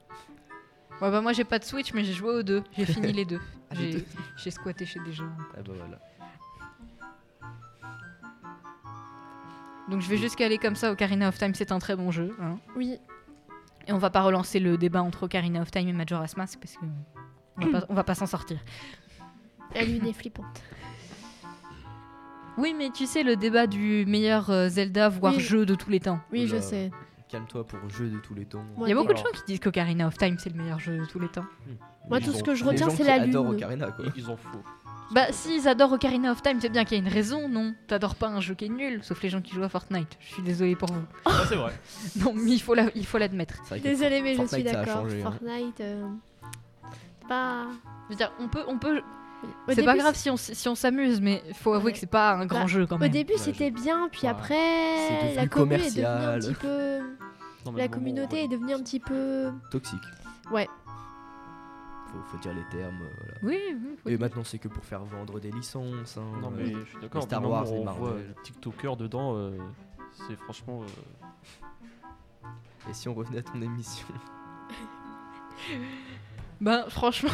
Ouais 1.01 1.09
bah 1.09 1.21
moi 1.21 1.33
j'ai 1.33 1.43
pas 1.43 1.57
de 1.59 1.63
Switch 1.63 1.93
mais 1.93 2.03
j'ai 2.03 2.13
joué 2.13 2.29
aux 2.29 2.43
deux. 2.43 2.63
J'ai 2.77 2.85
fini 2.85 3.11
les 3.13 3.25
deux. 3.25 3.39
Ah, 3.69 3.75
les 3.75 3.91
J'ai 3.91 3.97
deux. 3.99 4.05
j'ai 4.37 4.51
squatté 4.51 4.85
chez 4.85 4.99
des 4.99 5.11
gens. 5.13 5.29
Ah 5.57 5.61
bah 5.65 5.73
voilà. 5.75 5.99
Donc 9.89 10.01
je 10.01 10.07
vais 10.09 10.17
juste 10.17 10.35
caler 10.35 10.57
comme 10.57 10.75
ça 10.75 10.91
Ocarina 10.91 11.27
of 11.27 11.37
Time, 11.37 11.53
c'est 11.53 11.71
un 11.71 11.79
très 11.79 11.95
bon 11.95 12.11
jeu. 12.11 12.35
hein. 12.41 12.57
Oui, 12.75 12.97
Et 13.87 13.91
on 13.93 13.97
va 13.97 14.09
pas 14.09 14.21
relancer 14.21 14.59
le 14.59 14.77
débat 14.77 15.01
entre 15.01 15.23
Ocarina 15.23 15.61
of 15.61 15.71
Time 15.71 15.87
et 15.87 15.93
Majora's 15.93 16.37
Mask 16.37 16.59
parce 16.59 16.75
que 16.75 16.85
on 17.57 17.65
va 17.67 17.79
pas, 17.81 17.85
on 17.89 17.93
va 17.93 18.03
pas 18.03 18.15
s'en 18.15 18.27
sortir. 18.27 18.59
la 19.75 19.83
lune 19.83 20.05
est 20.07 20.13
flippante. 20.13 20.61
Oui, 22.57 22.73
mais 22.77 22.89
tu 22.89 23.05
sais, 23.05 23.23
le 23.23 23.35
débat 23.37 23.65
du 23.65 24.05
meilleur 24.05 24.49
euh, 24.49 24.67
Zelda, 24.69 25.09
voire 25.09 25.33
Oui. 25.35 25.39
jeu 25.39 25.65
de 25.65 25.73
tous 25.73 25.89
les 25.89 25.99
temps. 26.01 26.19
Oui, 26.31 26.47
je 26.47 26.53
Oula. 26.53 26.61
sais. 26.61 26.91
Calme-toi 27.31 27.65
pour 27.65 27.89
jeu 27.89 28.09
de 28.09 28.17
tous 28.19 28.33
les 28.33 28.45
temps. 28.45 28.63
Moi, 28.77 28.87
Il 28.87 28.89
y 28.89 28.93
a 28.93 28.95
beaucoup 28.95 29.13
de 29.13 29.17
gens 29.17 29.23
qui 29.33 29.41
disent 29.47 29.59
qu'Ocarina 29.61 30.07
of 30.07 30.17
Time, 30.17 30.37
c'est 30.37 30.49
le 30.53 30.61
meilleur 30.61 30.79
jeu 30.79 30.97
de 30.97 31.05
tous 31.05 31.19
les 31.19 31.29
temps. 31.29 31.45
Moi, 32.09 32.19
Ils 32.19 32.25
tout 32.25 32.31
ont- 32.31 32.37
ce 32.37 32.43
que 32.43 32.55
je 32.55 32.65
retiens, 32.65 32.89
c'est 32.89 33.03
la 33.05 33.13
adorent 33.21 33.45
lune. 33.51 33.55
Ocarina, 33.55 33.91
quoi. 33.91 34.05
Ils 34.17 34.29
en 34.29 34.35
font. 34.35 34.61
Bah, 35.13 35.31
s'ils 35.31 35.67
adorent 35.67 35.93
Ocarina 35.93 36.31
of 36.31 36.41
Time, 36.41 36.57
c'est 36.61 36.69
bien 36.69 36.83
qu'il 36.83 36.97
y 36.97 37.01
a 37.01 37.03
une 37.05 37.11
raison, 37.13 37.47
non 37.49 37.73
T'adores 37.87 38.15
pas 38.15 38.27
un 38.27 38.39
jeu 38.41 38.53
qui 38.55 38.65
est 38.65 38.69
nul, 38.69 38.99
sauf 39.03 39.21
les 39.23 39.29
gens 39.29 39.41
qui 39.41 39.53
jouent 39.53 39.63
à 39.63 39.69
Fortnite. 39.69 40.17
Je 40.19 40.33
suis 40.33 40.41
désolée 40.43 40.75
pour 40.75 40.89
vous. 40.91 41.03
Ah, 41.25 41.43
c'est 41.47 41.55
vrai. 41.55 41.73
Non, 42.17 42.33
mais 42.33 42.51
il 42.51 42.59
faut 42.61 42.73
la- 42.73 42.89
il 42.95 43.05
faut 43.05 43.17
l'admettre. 43.17 43.55
Désolée, 43.81 44.21
mais 44.21 44.35
je 44.35 44.45
suis 44.45 44.63
d'accord. 44.63 45.03
changé, 45.03 45.21
hein. 45.21 45.23
Fortnite, 45.31 45.81
euh, 45.81 46.07
c'est 47.21 47.27
pas. 47.27 47.67
Je 48.05 48.09
veux 48.13 48.15
dire, 48.17 48.31
on 48.39 48.47
peut, 48.49 48.63
on 48.67 48.77
peut. 48.77 49.01
Au 49.43 49.47
C'est 49.69 49.83
pas 49.83 49.91
début, 49.93 50.03
grave 50.03 50.15
si 50.15 50.29
on, 50.29 50.37
si 50.37 50.67
on 50.69 50.75
s'amuse, 50.75 51.19
mais 51.21 51.41
faut 51.55 51.73
avouer 51.73 51.85
Ouais. 51.87 51.91
que 51.93 51.97
c'est 51.97 52.05
pas 52.05 52.33
un 52.33 52.45
grand 52.45 52.61
Bah, 52.61 52.67
jeu 52.67 52.85
quand 52.85 52.95
Au 52.97 52.99
même. 52.99 53.11
début, 53.11 53.33
Ouais, 53.33 53.39
c'était 53.39 53.71
bien, 53.71 54.07
puis 54.11 54.21
Ouais. 54.23 54.27
après, 54.29 54.55
C'est 55.07 55.35
la 55.35 55.45
devenu 55.45 55.49
commu 55.49 55.73
est 55.75 55.77
devenue 55.89 56.05
un 56.05 56.13
commercial. 56.13 56.39
petit 56.39 56.53
peu. 56.53 56.99
Non, 57.65 57.71
La 57.77 57.87
communauté 57.87 58.35
ouais. 58.37 58.43
est 58.43 58.47
devenue 58.47 58.73
un 58.73 58.79
petit 58.83 58.99
peu. 58.99 59.51
Toxique. 59.71 59.99
Ouais. 60.51 60.67
Faut, 62.11 62.17
faut 62.31 62.37
dire 62.39 62.53
les 62.53 62.77
termes. 62.77 63.01
euh, 63.01 63.09
voilà. 63.17 63.33
Oui, 63.43 63.59
oui. 63.73 63.95
faut- 64.03 64.09
Et 64.09 64.17
maintenant, 64.17 64.43
c'est 64.43 64.59
que 64.59 64.67
pour 64.67 64.83
faire 64.83 65.03
vendre 65.05 65.39
des 65.39 65.51
licences. 65.51 66.17
hein, 66.17 66.23
Non, 66.41 66.49
euh, 66.49 66.55
mais 66.57 66.65
je 66.65 66.85
suis 66.89 66.99
d'accord. 67.01 67.23
Star 67.23 67.47
Wars 67.49 67.71
on 67.71 67.83
Marvel. 67.85 68.01
voit 68.03 68.13
le 68.17 68.35
TikToker 68.43 68.95
dedans, 68.97 69.35
euh, 69.37 69.57
c'est 70.27 70.35
franchement. 70.35 70.81
euh, 70.83 72.47
Et 72.89 72.93
si 72.93 73.07
on 73.09 73.13
revenait 73.13 73.39
à 73.39 73.43
ton 73.43 73.61
émission? 73.61 74.07
Ben, 76.59 76.85
franchement, 76.89 77.29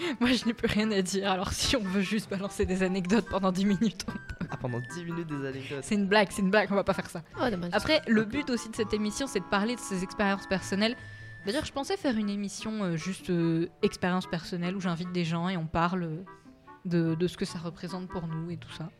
moi 0.20 0.30
je 0.32 0.44
n'ai 0.46 0.54
plus 0.54 0.66
rien 0.68 0.90
à 0.92 1.02
dire. 1.02 1.30
Alors, 1.30 1.52
si 1.52 1.76
on 1.76 1.82
veut 1.82 2.00
juste 2.00 2.28
balancer 2.30 2.66
des 2.66 2.82
anecdotes 2.82 3.26
pendant 3.28 3.52
10 3.52 3.64
minutes, 3.66 4.06
Ah, 4.50 4.56
pendant 4.56 4.80
10 4.80 5.04
minutes 5.04 5.26
des 5.28 5.46
anecdotes. 5.46 5.80
c'est 5.82 5.94
une 5.94 6.06
blague, 6.06 6.28
c'est 6.30 6.42
une 6.42 6.50
blague, 6.50 6.68
on 6.70 6.74
va 6.74 6.84
pas 6.84 6.94
faire 6.94 7.08
ça. 7.10 7.22
Oh, 7.40 7.48
dommage. 7.50 7.70
Après, 7.72 8.02
le 8.06 8.24
but 8.24 8.48
aussi 8.50 8.68
de 8.70 8.76
cette 8.76 8.92
émission, 8.94 9.26
c'est 9.26 9.40
de 9.40 9.44
parler 9.44 9.74
de 9.76 9.80
ses 9.80 10.02
expériences 10.02 10.46
personnelles. 10.46 10.96
D'ailleurs, 11.46 11.64
je 11.64 11.72
pensais 11.72 11.96
faire 11.96 12.16
une 12.16 12.28
émission 12.28 12.82
euh, 12.84 12.96
juste 12.96 13.30
euh, 13.30 13.68
expérience 13.82 14.26
personnelle 14.26 14.76
où 14.76 14.80
j'invite 14.80 15.10
des 15.12 15.24
gens 15.24 15.48
et 15.48 15.56
on 15.56 15.66
parle 15.66 16.02
euh, 16.02 16.24
de, 16.84 17.14
de 17.14 17.26
ce 17.28 17.36
que 17.38 17.44
ça 17.46 17.58
représente 17.58 18.08
pour 18.08 18.26
nous 18.26 18.50
et 18.50 18.56
tout 18.58 18.70
ça. 18.72 18.90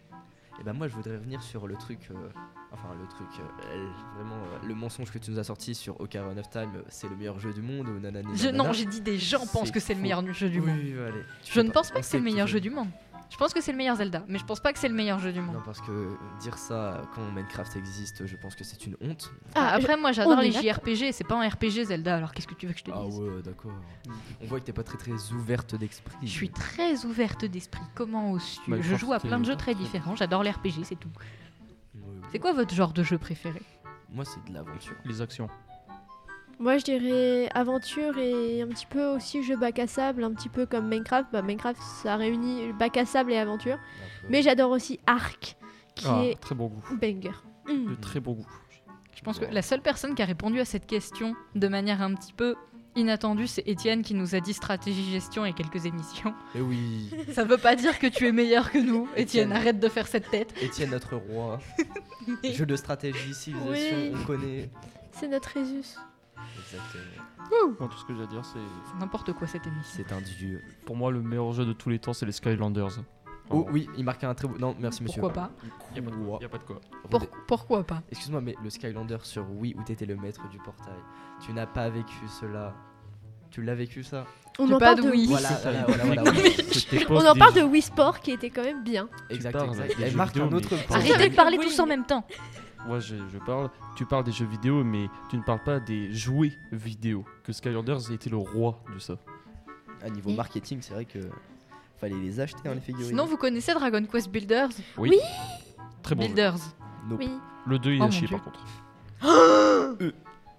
Et 0.60 0.64
ben 0.64 0.72
moi, 0.74 0.88
je 0.88 0.94
voudrais 0.94 1.16
revenir 1.16 1.42
sur 1.42 1.66
le 1.66 1.76
truc. 1.76 2.08
euh, 2.10 2.28
Enfin, 2.72 2.88
le 3.00 3.06
truc. 3.08 3.26
euh, 3.40 3.88
vraiment, 4.14 4.36
euh, 4.36 4.66
le 4.68 4.74
mensonge 4.76 5.10
que 5.10 5.18
tu 5.18 5.32
nous 5.32 5.38
as 5.40 5.44
sorti 5.44 5.74
sur 5.74 6.00
Ocarina 6.00 6.40
of 6.40 6.50
Time, 6.50 6.70
c'est 6.88 7.08
le 7.08 7.16
meilleur 7.16 7.40
jeu 7.40 7.52
du 7.52 7.62
monde 7.62 7.88
ou 7.88 7.98
nanani. 7.98 8.28
Je- 8.36 8.48
non, 8.50 8.72
j'ai 8.72 8.84
dit 8.84 9.00
des 9.00 9.18
gens 9.18 9.44
pensent 9.44 9.72
que 9.72 9.80
c'est 9.80 9.94
le 9.94 10.00
meilleur 10.00 10.22
jeu 10.32 10.48
du 10.48 10.60
monde. 10.60 10.78
oui, 10.80 10.94
allez. 11.00 11.24
Tu 11.42 11.52
Je 11.52 11.60
ne 11.62 11.70
pense 11.70 11.90
pas 11.90 11.98
que 11.98 12.06
c'est 12.06 12.18
le 12.18 12.22
meilleur 12.22 12.46
jeu 12.46 12.60
du 12.60 12.70
monde. 12.70 12.88
Je 13.30 13.36
pense 13.36 13.54
que 13.54 13.60
c'est 13.60 13.70
le 13.72 13.78
meilleur 13.78 13.96
Zelda, 13.96 14.24
mais 14.28 14.38
je 14.38 14.44
pense 14.44 14.60
pas 14.60 14.72
que 14.72 14.78
c'est 14.78 14.88
le 14.88 14.94
meilleur 14.94 15.18
jeu 15.20 15.32
du 15.32 15.40
monde. 15.40 15.54
Non, 15.54 15.62
parce 15.64 15.80
que 15.80 16.16
dire 16.40 16.58
ça 16.58 17.02
quand 17.14 17.22
Minecraft 17.32 17.76
existe, 17.76 18.26
je 18.26 18.36
pense 18.36 18.54
que 18.56 18.64
c'est 18.64 18.84
une 18.86 18.96
honte. 19.00 19.32
Ah, 19.54 19.68
Ah, 19.70 19.74
après, 19.76 19.96
moi 19.96 20.12
j'adore 20.12 20.40
les. 20.40 20.50
JRPG, 20.50 21.12
c'est 21.12 21.26
pas 21.26 21.36
un 21.42 21.48
RPG 21.48 21.84
Zelda, 21.86 22.16
alors 22.16 22.32
qu'est-ce 22.32 22.48
que 22.48 22.54
tu 22.54 22.66
veux 22.66 22.72
que 22.72 22.80
je 22.80 22.84
te 22.84 22.90
Ah 22.92 23.02
dise 23.04 23.18
ouais, 23.20 23.40
d'accord. 23.42 23.72
On 24.42 24.46
voit 24.46 24.58
que 24.60 24.64
t'es 24.66 24.72
pas 24.72 24.82
très 24.82 24.98
très 24.98 25.12
ouverte 25.32 25.74
d'esprit. 25.76 26.16
Je 26.22 26.26
suis 26.28 26.50
très 26.50 27.04
ouverte 27.06 27.44
d'esprit, 27.44 27.82
comment 27.94 28.32
oses-tu 28.32 28.62
Je 28.66 28.70
Minecraft, 28.72 29.00
joue 29.00 29.12
à 29.12 29.20
plein 29.20 29.38
de 29.38 29.44
jeux 29.46 29.56
très 29.56 29.74
différents, 29.74 30.16
j'adore 30.16 30.42
les 30.42 30.50
RPG, 30.50 30.82
c'est 30.84 30.96
tout. 30.98 31.08
C'est 32.32 32.38
quoi 32.40 32.52
votre 32.52 32.74
genre 32.74 32.92
de 32.92 33.02
jeu 33.02 33.16
préféré? 33.18 33.62
Moi, 34.12 34.24
c'est 34.24 34.44
de 34.48 34.52
l'aventure. 34.54 34.96
les 35.04 35.20
actions. 35.22 35.48
Moi, 36.60 36.76
je 36.76 36.84
dirais 36.84 37.48
aventure 37.54 38.18
et 38.18 38.60
un 38.60 38.68
petit 38.68 38.84
peu 38.86 39.02
aussi 39.06 39.42
jeu 39.42 39.56
bac 39.56 39.78
à 39.78 39.86
sable, 39.86 40.22
un 40.24 40.32
petit 40.34 40.50
peu 40.50 40.66
comme 40.66 40.88
Minecraft. 40.88 41.28
Bah, 41.32 41.40
Minecraft, 41.42 41.80
ça 42.02 42.16
réunit 42.16 42.72
bac 42.78 42.96
à 42.98 43.06
sable 43.06 43.32
et 43.32 43.38
aventure. 43.38 43.78
Mais 44.28 44.42
j'adore 44.42 44.70
aussi 44.70 45.00
Ark, 45.06 45.56
qui 45.94 46.06
Ah, 46.06 46.22
est 46.24 46.38
très 46.38 46.54
bon 46.54 46.66
goût. 46.66 46.82
banger. 47.00 47.30
De 47.66 47.94
très 47.94 48.20
bon 48.20 48.32
goût. 48.34 48.46
Je 49.16 49.22
pense 49.22 49.38
que 49.38 49.46
la 49.46 49.62
seule 49.62 49.80
personne 49.80 50.14
qui 50.14 50.22
a 50.22 50.26
répondu 50.26 50.60
à 50.60 50.64
cette 50.66 50.86
question 50.86 51.34
de 51.54 51.66
manière 51.68 52.02
un 52.02 52.14
petit 52.14 52.32
peu 52.34 52.54
inattendue, 52.96 53.46
c'est 53.46 53.62
Étienne 53.66 54.02
qui 54.02 54.14
nous 54.14 54.34
a 54.34 54.40
dit 54.40 54.52
stratégie 54.52 55.10
gestion 55.12 55.44
et 55.46 55.52
quelques 55.54 55.86
émissions. 55.86 56.34
Et 56.54 56.60
oui, 56.60 57.08
Ça 57.32 57.44
veut 57.44 57.56
pas 57.58 57.74
dire 57.76 57.98
que 57.98 58.06
tu 58.06 58.26
es 58.26 58.32
meilleur 58.32 58.70
que 58.70 58.78
nous, 58.78 59.04
Étienne, 59.16 59.48
Étienne. 59.48 59.52
arrête 59.52 59.78
de 59.80 59.88
faire 59.88 60.06
cette 60.08 60.28
tête. 60.30 60.52
Étienne, 60.60 60.90
notre 60.90 61.16
roi. 61.16 61.58
Mais- 62.42 62.52
Jeu 62.52 62.66
de 62.66 62.76
stratégie, 62.76 63.32
civilisation, 63.32 63.96
Oui. 63.98 64.12
on 64.20 64.24
connaît. 64.26 64.68
C'est 65.12 65.28
notre 65.28 65.48
Résus. 65.54 65.94
Exactement. 66.58 67.74
Moi, 67.80 67.88
tout 67.90 67.98
ce 67.98 68.04
que 68.04 68.14
j'ai 68.14 68.22
à 68.22 68.26
dire, 68.26 68.44
c'est. 68.44 68.58
C'est 68.92 68.98
n'importe 69.00 69.32
quoi 69.32 69.46
cette 69.46 69.66
émission. 69.66 70.04
C'est 70.06 70.12
un 70.12 70.20
dieu. 70.20 70.62
Pour 70.86 70.96
moi, 70.96 71.10
le 71.10 71.20
meilleur 71.20 71.52
jeu 71.52 71.64
de 71.64 71.72
tous 71.72 71.88
les 71.90 71.98
temps, 71.98 72.12
c'est 72.12 72.26
les 72.26 72.32
Skylanders. 72.32 73.00
Oh 73.52 73.66
oui, 73.72 73.88
il 73.98 74.04
marque 74.04 74.22
un 74.22 74.32
très 74.34 74.46
beau. 74.46 74.56
Non, 74.58 74.76
merci 74.78 75.02
monsieur. 75.02 75.20
Pourquoi 75.20 75.48
pas 75.48 75.50
Y 75.96 75.98
a 75.98 76.02
pas 76.02 76.10
de 76.10 76.16
Ouah. 76.16 76.26
quoi. 76.26 76.38
Y 76.40 76.44
a 76.44 76.48
pas 76.48 76.58
de 76.58 76.62
quoi. 76.62 76.80
Pour- 77.10 77.26
Pourquoi 77.48 77.82
pas 77.84 78.02
Excuse-moi, 78.12 78.40
mais 78.40 78.54
le 78.62 78.70
Skylander 78.70 79.18
sur 79.24 79.44
Wii 79.50 79.74
où 79.76 79.82
t'étais 79.82 80.06
le 80.06 80.14
maître 80.14 80.48
du 80.50 80.58
portail, 80.58 80.94
tu 81.44 81.52
n'as 81.52 81.66
pas 81.66 81.88
vécu 81.90 82.14
cela. 82.40 82.74
Tu 83.50 83.62
l'as 83.62 83.74
vécu 83.74 84.04
ça? 84.04 84.24
On 84.60 84.70
en 84.70 84.78
parle 84.78 85.00
de 85.02 85.10
Wii. 85.10 85.28
On 87.08 87.26
en 87.26 87.34
parle 87.34 87.54
de 87.54 87.62
Wii 87.62 87.82
Sport 87.82 88.20
qui 88.20 88.30
était 88.30 88.50
quand 88.50 88.62
même 88.62 88.84
bien. 88.84 89.08
Exact, 89.28 89.56
exact. 89.64 89.96
Elle 90.00 90.14
marque 90.16 90.36
un 90.36 90.52
autre 90.52 90.68
point. 90.86 90.96
Arrêtez 90.96 91.28
de 91.30 91.34
parler 91.34 91.58
tous 91.58 91.78
en 91.80 91.86
même 91.86 92.04
temps. 92.04 92.24
Moi, 92.86 92.98
je, 93.00 93.16
je 93.32 93.38
parle. 93.38 93.70
Tu 93.96 94.06
parles 94.06 94.24
des 94.24 94.32
jeux 94.32 94.46
vidéo, 94.46 94.82
mais 94.84 95.08
tu 95.28 95.36
ne 95.36 95.42
parles 95.42 95.62
pas 95.62 95.80
des 95.80 96.12
jouets 96.14 96.52
vidéo. 96.72 97.24
Que 97.44 97.52
Skylanders 97.52 98.10
a 98.10 98.12
été 98.14 98.30
le 98.30 98.36
roi 98.38 98.82
de 98.94 98.98
ça. 98.98 99.14
À 100.02 100.08
niveau 100.08 100.30
marketing, 100.30 100.78
c'est 100.80 100.94
vrai 100.94 101.04
que 101.04 101.18
fallait 101.98 102.14
les 102.16 102.40
acheter 102.40 102.66
hein, 102.68 102.74
les 102.74 102.80
figurines. 102.80 103.08
Sinon, 103.08 103.26
vous 103.26 103.36
connaissez 103.36 103.74
Dragon 103.74 104.02
Quest 104.10 104.30
Builders? 104.30 104.70
Très 106.02 106.14
bon. 106.14 106.22
jeu. 106.22 106.28
Builders. 106.28 106.56
Nope. 107.08 107.18
Oui. 107.20 107.30
Le 107.66 107.78
2, 107.78 107.92
il 107.92 108.00
Oh 108.02 108.04
a 108.06 108.08
Dieu. 108.08 108.28
par 108.28 108.42
contre. 108.42 108.60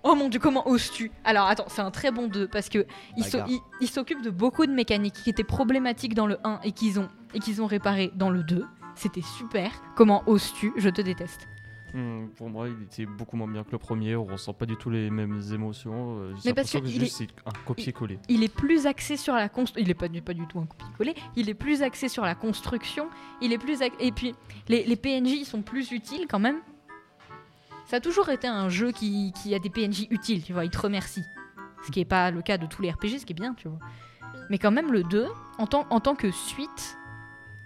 Oh 0.03 0.15
mon 0.15 0.29
dieu, 0.29 0.39
comment 0.39 0.67
oses-tu? 0.67 1.11
Alors 1.23 1.45
attends, 1.45 1.65
c'est 1.67 1.83
un 1.83 1.91
très 1.91 2.09
bon 2.09 2.27
2 2.27 2.47
parce 2.47 2.69
que 2.69 2.87
il 3.17 3.23
s'o- 3.23 3.37
Bagarre. 3.37 3.49
il- 3.49 3.59
il 3.81 3.87
s'occupe 3.87 4.23
de 4.23 4.31
beaucoup 4.31 4.65
de 4.65 4.71
mécaniques 4.71 5.13
qui 5.13 5.29
étaient 5.29 5.43
problématiques 5.43 6.15
dans 6.15 6.25
le 6.25 6.39
1 6.43 6.59
et 6.63 6.71
qu'ils 6.71 6.99
ont 6.99 7.07
et 7.35 7.39
qu'ils 7.39 7.61
ont 7.61 7.67
réparé 7.67 8.11
dans 8.15 8.31
le 8.31 8.41
2. 8.43 8.65
C'était 8.95 9.21
super. 9.21 9.69
Comment 9.95 10.23
oses-tu? 10.25 10.73
Je 10.75 10.89
te 10.89 11.01
déteste. 11.03 11.47
Hmm, 11.93 12.27
pour 12.37 12.49
moi, 12.49 12.67
il 12.69 12.83
était 12.83 13.05
beaucoup 13.05 13.35
moins 13.35 13.47
bien 13.47 13.63
que 13.63 13.71
le 13.71 13.77
premier. 13.77 14.15
On 14.15 14.23
ressent 14.25 14.53
pas 14.53 14.65
du 14.65 14.77
tout 14.77 14.89
les 14.89 15.09
mêmes 15.09 15.41
émotions. 15.53 16.19
euh, 16.19 16.33
Mais 16.45 16.53
parce 16.53 16.71
que 16.71 16.77
que, 16.77 16.85
il 16.85 16.99
juste 17.01 17.17
c'est 17.17 17.27
un 17.45 17.51
copier-coller. 17.65 18.17
Il 18.29 18.43
est 18.43 18.53
plus 18.53 18.87
axé 18.87 19.17
sur 19.17 19.33
la 19.33 19.49
construction. 19.49 19.83
Il 19.85 19.89
est 19.89 19.95
pas 19.95 20.07
du, 20.07 20.21
pas 20.21 20.33
du 20.33 20.47
tout 20.47 20.59
un 20.59 20.65
copier-coller. 20.65 21.15
Il 21.35 21.49
est 21.49 21.53
plus 21.53 21.81
axé 21.83 22.07
sur 22.07 22.23
la 22.23 22.35
construction. 22.35 23.09
Il 23.41 23.51
est 23.51 23.57
plus 23.57 23.79
et 23.99 24.11
puis 24.11 24.33
les, 24.69 24.85
les 24.85 24.95
PNJ 24.95 25.31
ils 25.31 25.45
sont 25.45 25.61
plus 25.61 25.91
utiles 25.91 26.27
quand 26.29 26.39
même. 26.39 26.59
Ça 27.87 27.97
a 27.97 27.99
toujours 27.99 28.29
été 28.29 28.47
un 28.47 28.69
jeu 28.69 28.91
qui, 28.93 29.33
qui 29.33 29.53
a 29.53 29.59
des 29.59 29.69
PNJ 29.69 30.07
utiles, 30.11 30.43
tu 30.43 30.53
vois. 30.53 30.63
Il 30.63 30.71
te 30.71 30.77
remercie. 30.79 31.25
Ce 31.85 31.91
qui 31.91 31.99
n'est 31.99 32.05
pas 32.05 32.31
le 32.31 32.41
cas 32.41 32.57
de 32.57 32.67
tous 32.67 32.81
les 32.81 32.91
RPG, 32.91 33.19
ce 33.19 33.25
qui 33.25 33.33
est 33.33 33.35
bien, 33.35 33.53
tu 33.53 33.67
vois. 33.67 33.79
Mais 34.49 34.57
quand 34.59 34.71
même 34.71 34.93
le 34.93 35.03
2, 35.03 35.27
en 35.57 35.67
tant, 35.67 35.85
en 35.89 35.99
tant 35.99 36.15
que 36.15 36.31
suite, 36.31 36.97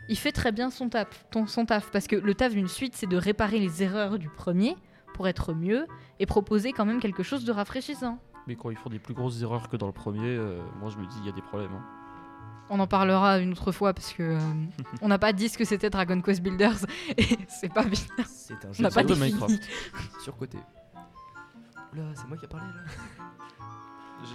il 0.09 0.17
fait 0.17 0.31
très 0.31 0.51
bien 0.51 0.69
son 0.69 0.89
taf, 0.89 1.25
ton, 1.31 1.47
son 1.47 1.65
taf. 1.65 1.91
Parce 1.91 2.07
que 2.07 2.15
le 2.15 2.33
taf 2.35 2.53
d'une 2.53 2.67
suite, 2.67 2.95
c'est 2.95 3.07
de 3.07 3.17
réparer 3.17 3.59
les 3.59 3.83
erreurs 3.83 4.17
du 4.19 4.29
premier 4.29 4.75
pour 5.13 5.27
être 5.27 5.53
mieux 5.53 5.87
et 6.19 6.25
proposer 6.25 6.71
quand 6.73 6.85
même 6.85 6.99
quelque 6.99 7.23
chose 7.23 7.45
de 7.45 7.51
rafraîchissant. 7.51 8.19
Mais 8.47 8.55
quand 8.55 8.69
ils 8.69 8.77
font 8.77 8.89
des 8.89 8.99
plus 8.99 9.13
grosses 9.13 9.41
erreurs 9.41 9.69
que 9.69 9.77
dans 9.77 9.87
le 9.87 9.93
premier, 9.93 10.27
euh, 10.35 10.61
moi 10.79 10.89
je 10.91 10.97
me 10.97 11.05
dis 11.05 11.15
il 11.21 11.25
y 11.25 11.29
a 11.29 11.31
des 11.31 11.41
problèmes. 11.41 11.71
hein. 11.73 11.83
On 12.69 12.79
en 12.79 12.87
parlera 12.87 13.37
une 13.39 13.51
autre 13.51 13.71
fois 13.71 13.93
parce 13.93 14.11
que 14.13 14.23
euh, 14.23 14.39
on 15.01 15.07
n'a 15.07 15.19
pas 15.19 15.33
dit 15.33 15.49
ce 15.49 15.57
que 15.57 15.65
c'était 15.65 15.89
Dragon 15.91 16.19
Quest 16.21 16.41
Builders 16.41 16.85
et 17.17 17.25
c'est 17.47 17.71
pas 17.73 17.83
bien. 17.83 17.99
C'est 18.27 18.53
un 18.65 18.69
On 18.69 18.73
jeu 18.73 18.83
n'a 18.83 18.89
pas 18.89 19.03
de. 19.03 19.13
Minecraft. 19.15 19.63
surcoté. 20.23 20.57
Oula, 21.93 22.03
c'est 22.15 22.27
moi 22.27 22.37
qui 22.37 22.45
ai 22.45 22.47
parlé 22.47 22.65
là. 22.67 22.91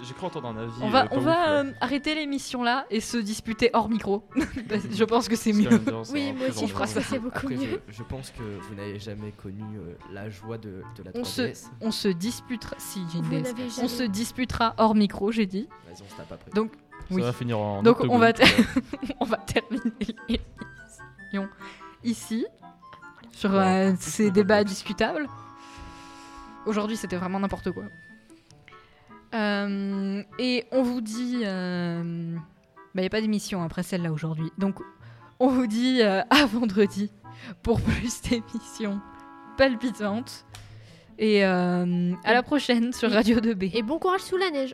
J'ai- 0.03 0.13
cru 0.13 0.25
entendre 0.27 0.47
un 0.49 0.57
avis. 0.57 0.71
On 0.81 0.89
va, 0.89 1.03
euh, 1.03 1.07
pas 1.07 1.15
on 1.15 1.17
ouf, 1.19 1.23
va 1.25 1.31
là. 1.35 1.51
euh, 1.63 1.71
arrêter 1.81 2.15
l'émission 2.15 2.63
là 2.63 2.85
et 2.89 2.99
se 3.01 3.17
disputer 3.17 3.69
hors 3.73 3.89
micro. 3.89 4.23
Je 4.91 5.03
pense 5.03 5.27
que 5.27 5.35
c'est 5.35 5.51
mieux. 5.53 5.69
Oui, 6.13 6.33
moi 6.33 6.47
aussi, 6.49 6.67
je 6.67 6.73
pense 6.73 6.93
que 6.93 7.01
c'est 7.01 7.19
beaucoup 7.19 7.37
Après, 7.39 7.55
mieux. 7.55 7.81
je, 7.87 7.93
je 7.95 8.03
pense 8.03 8.29
que 8.31 8.41
vous 8.41 8.75
n'avez 8.75 8.99
jamais 8.99 9.31
connu 9.31 9.63
euh, 9.77 9.95
la 10.13 10.29
joie 10.29 10.57
de, 10.57 10.83
de 10.97 11.03
la 11.03 11.11
On 11.15 11.23
3DS. 11.23 11.65
On 11.81 11.91
se 11.91 12.07
disputera. 12.07 12.75
Si, 12.77 13.01
j'ai 13.11 13.19
une 13.19 13.43
On 13.81 13.87
se 13.87 14.03
disputera 14.03 14.75
hors 14.77 14.95
micro, 14.95 15.31
j'ai 15.31 15.45
dit. 15.45 15.67
Vas-y, 15.87 16.03
on 16.05 16.09
se 16.09 16.15
tape 16.15 16.31
après. 16.31 16.51
Donc, 16.51 16.71
Ça 16.73 17.05
oui. 17.15 17.21
va 17.23 17.33
finir 17.33 17.57
en. 17.59 17.83
Donc, 17.83 17.97
on 18.01 18.17
va 18.17 18.29
octogone. 18.29 18.53
on 19.19 19.25
va 19.25 19.37
terminer 19.37 19.91
l'émission 20.29 21.49
ici 22.03 22.45
sur 23.31 23.53
euh, 23.53 23.91
ces 23.99 24.31
débats 24.31 24.63
discutables. 24.63 25.27
Aujourd'hui, 26.65 26.95
c'était 26.97 27.17
vraiment 27.17 27.39
n'importe 27.39 27.71
quoi. 27.71 27.83
Euh, 29.33 30.23
et 30.39 30.65
on 30.71 30.83
vous 30.83 31.01
dit, 31.01 31.41
il 31.41 32.99
n'y 32.99 33.05
a 33.05 33.09
pas 33.09 33.21
d'émission 33.21 33.63
après 33.63 33.83
celle-là 33.83 34.11
aujourd'hui. 34.11 34.51
Donc, 34.57 34.79
on 35.39 35.47
vous 35.47 35.65
dit 35.65 36.01
euh, 36.01 36.21
à 36.29 36.45
vendredi 36.51 37.11
pour 37.63 37.81
plus 37.81 38.21
d'émissions 38.21 39.01
palpitante. 39.57 40.45
Et 41.17 41.45
euh, 41.45 42.13
à 42.23 42.33
la 42.33 42.43
prochaine 42.43 42.93
sur 42.93 43.11
Radio 43.11 43.39
2B. 43.39 43.75
Et 43.75 43.81
bon 43.81 43.99
courage 43.99 44.21
sous 44.21 44.37
la 44.37 44.49
neige. 44.49 44.73